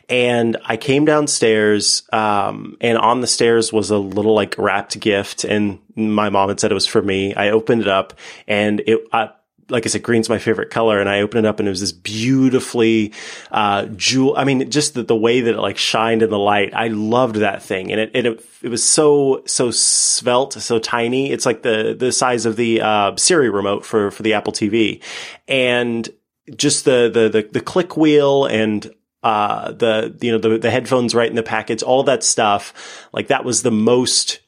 [0.07, 5.43] And I came downstairs, um, and on the stairs was a little like wrapped gift,
[5.43, 7.33] and my mom had said it was for me.
[7.33, 8.13] I opened it up,
[8.47, 8.99] and it.
[9.11, 9.27] Uh,
[9.69, 10.99] like I said, green's my favorite color.
[10.99, 13.13] And I opened it up and it was this beautifully,
[13.51, 14.35] uh, jewel.
[14.37, 16.73] I mean, just the, the way that it like shined in the light.
[16.73, 17.91] I loved that thing.
[17.91, 21.31] And it, it, it was so, so svelte, so tiny.
[21.31, 25.01] It's like the, the size of the, uh, Siri remote for, for the Apple TV.
[25.47, 26.07] And
[26.55, 28.93] just the, the, the, the click wheel and,
[29.23, 33.07] uh, the, you know, the, the headphones right in the package, all that stuff.
[33.11, 34.39] Like that was the most,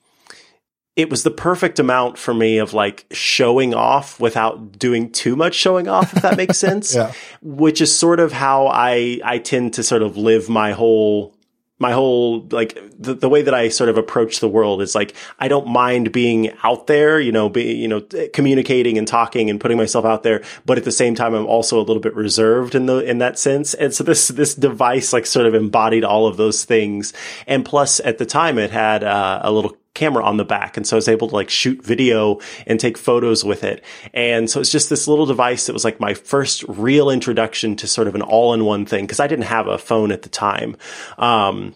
[0.98, 5.54] it was the perfect amount for me of like showing off without doing too much
[5.54, 6.96] showing off, if that makes sense.
[6.96, 7.14] yeah.
[7.44, 11.36] Which is sort of how I, I tend to sort of live my whole,
[11.78, 15.14] my whole, like the, the way that I sort of approach the world is like,
[15.38, 18.02] I don't mind being out there, you know, be, you know,
[18.34, 20.44] communicating and talking and putting myself out there.
[20.66, 23.38] But at the same time, I'm also a little bit reserved in the, in that
[23.38, 23.76] sense.
[23.76, 27.14] And so this, this device like sort of embodied all of those things.
[27.46, 30.78] And plus at the time it had uh, a little camera on the back.
[30.78, 33.84] And so I was able to like shoot video and take photos with it.
[34.14, 37.88] And so it's just this little device that was like my first real introduction to
[37.88, 40.30] sort of an all in one thing because I didn't have a phone at the
[40.30, 40.78] time.
[41.18, 41.76] Um,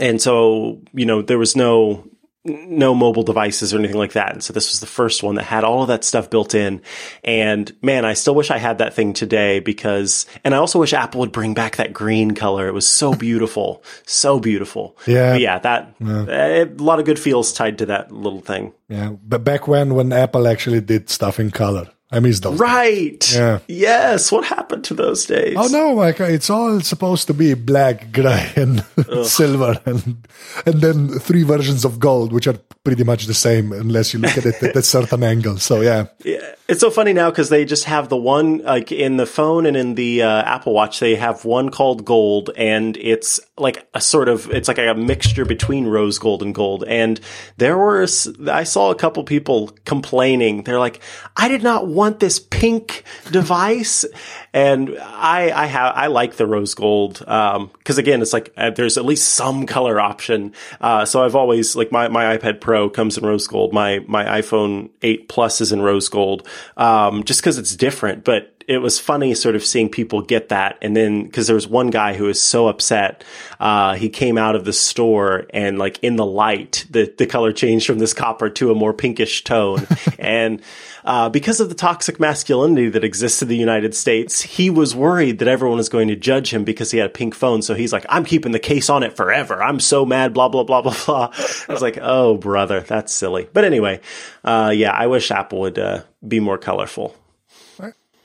[0.00, 2.08] and so, you know, there was no,
[2.44, 4.32] no mobile devices or anything like that.
[4.32, 6.80] And so this was the first one that had all of that stuff built in.
[7.24, 10.92] And man, I still wish I had that thing today because, and I also wish
[10.92, 12.68] Apple would bring back that green color.
[12.68, 14.96] It was so beautiful, so beautiful.
[15.06, 15.34] Yeah.
[15.34, 15.58] But yeah.
[15.58, 16.26] That, yeah.
[16.28, 18.72] Eh, a lot of good feels tied to that little thing.
[18.88, 19.10] Yeah.
[19.22, 21.88] But back when, when Apple actually did stuff in color.
[22.10, 22.58] I miss those.
[22.58, 23.20] Right.
[23.20, 23.34] Days.
[23.34, 23.58] Yeah.
[23.68, 24.32] Yes.
[24.32, 25.56] What happened to those days?
[25.58, 25.92] Oh no!
[25.92, 28.84] Like it's all supposed to be black, gray, and
[29.24, 30.26] silver, and
[30.64, 34.38] and then three versions of gold, which are pretty much the same unless you look
[34.38, 35.58] at it at a certain angle.
[35.58, 36.06] So yeah.
[36.24, 36.54] Yeah.
[36.68, 39.76] It's so funny now because they just have the one like in the phone and
[39.76, 41.00] in the uh, Apple Watch.
[41.00, 45.44] They have one called Gold, and it's like a sort of it's like a mixture
[45.44, 46.84] between rose gold and gold.
[46.84, 47.20] And
[47.56, 48.06] there were
[48.48, 50.62] I saw a couple people complaining.
[50.64, 51.00] They're like,
[51.36, 54.04] I did not want this pink device,
[54.52, 58.70] and I I have I like the rose gold Um because again, it's like uh,
[58.70, 60.52] there's at least some color option.
[60.80, 63.72] Uh, so I've always like my my iPad Pro comes in rose gold.
[63.72, 66.46] My my iPhone 8 Plus is in rose gold
[66.76, 68.24] um, just because it's different.
[68.24, 70.76] But it was funny sort of seeing people get that.
[70.82, 73.24] And then, because there was one guy who was so upset,
[73.58, 77.50] uh, he came out of the store and like in the light, the, the color
[77.50, 79.86] changed from this copper to a more pinkish tone.
[80.18, 80.60] and,
[81.06, 85.38] uh, because of the toxic masculinity that exists in the United States, he was worried
[85.38, 87.62] that everyone was going to judge him because he had a pink phone.
[87.62, 89.62] So he's like, I'm keeping the case on it forever.
[89.62, 91.32] I'm so mad, blah, blah, blah, blah, blah.
[91.66, 93.48] I was like, oh, brother, that's silly.
[93.50, 94.02] But anyway,
[94.44, 97.16] uh, yeah, I wish Apple would uh, be more colorful.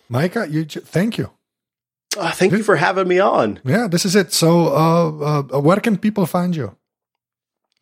[0.10, 1.32] Micah, you thank you.
[2.18, 3.60] Uh, thank you for having me on.
[3.66, 4.34] Yeah, this is it.
[4.34, 6.76] So, uh, uh, where can people find you?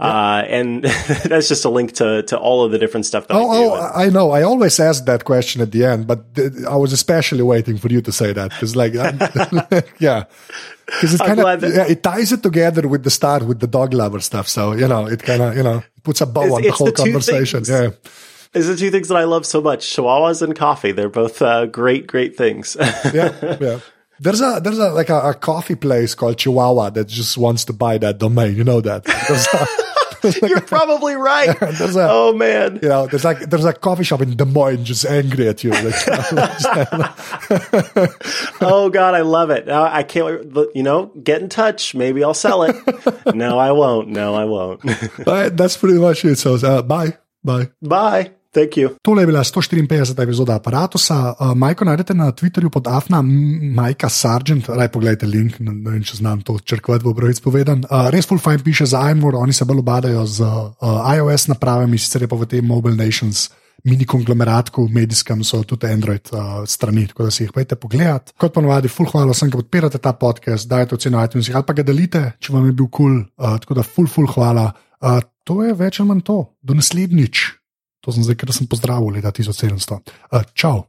[0.00, 0.84] Uh, and
[1.24, 3.64] that's just a link to, to all of the different stuff that oh, I do.
[3.64, 4.30] Oh, I know.
[4.30, 7.88] I always ask that question at the end, but th- I was especially waiting for
[7.88, 8.94] you to say that because, like,
[9.98, 10.26] yeah,
[10.88, 13.92] because it kind of yeah, it ties it together with the start with the dog
[13.92, 14.48] lover stuff.
[14.48, 16.86] So you know, it kind of you know puts a bow it's, on the whole
[16.86, 17.64] the conversation.
[17.64, 17.68] Things.
[17.68, 18.10] Yeah.
[18.54, 20.92] It's the two things that I love so much: chihuahuas and coffee.
[20.92, 22.76] They're both uh, great, great things.
[22.80, 23.80] yeah, yeah.
[24.18, 27.74] There's a there's a like a, a, coffee place called Chihuahua that just wants to
[27.74, 28.56] buy that domain.
[28.56, 29.04] You know that.
[30.42, 31.48] You're probably right.
[31.62, 35.04] a, oh man, you know, there's like there's a coffee shop in Des Moines just
[35.04, 35.72] angry at you.
[38.60, 39.68] oh god, I love it.
[39.68, 40.54] I can't.
[40.74, 41.94] You know, get in touch.
[41.94, 42.76] Maybe I'll sell it.
[43.34, 44.08] no, I won't.
[44.08, 44.82] No, I won't.
[45.24, 46.36] That's pretty much it.
[46.36, 48.32] So uh, bye, bye, bye.
[49.02, 50.22] Tole je bila 154.
[50.22, 50.98] epizoda aparata.
[50.98, 56.18] Uh, Majko najdete na Twitterju pod Afna, Majka Sargent, raj pogledajte link, ne vem, če
[56.22, 57.84] znam to črkvati v obrojic povedan.
[57.86, 61.98] Uh, res full fine piše za iMore, oni se bolj obadajo z uh, iOS napravami,
[61.98, 63.48] sicer je pa v tem Mobile Nations
[63.84, 68.32] mini konglomeratku, medijskem so tudi Android uh, strani, tako da si jih pojete pogledat.
[68.36, 71.86] Kot ponovadi, full hvala vsem, ki podpirate ta podcast, dajte oceno iTunes ali pa ga
[71.86, 74.72] delite, če vam je bil kul, cool, uh, tako da full, full hvala.
[74.98, 76.42] Uh, to je več ali manj to.
[76.62, 77.57] Do naslednjič.
[78.08, 80.00] To sem zdaj, ker sem pozdravil leta 1700.
[80.32, 80.88] Uh, čau.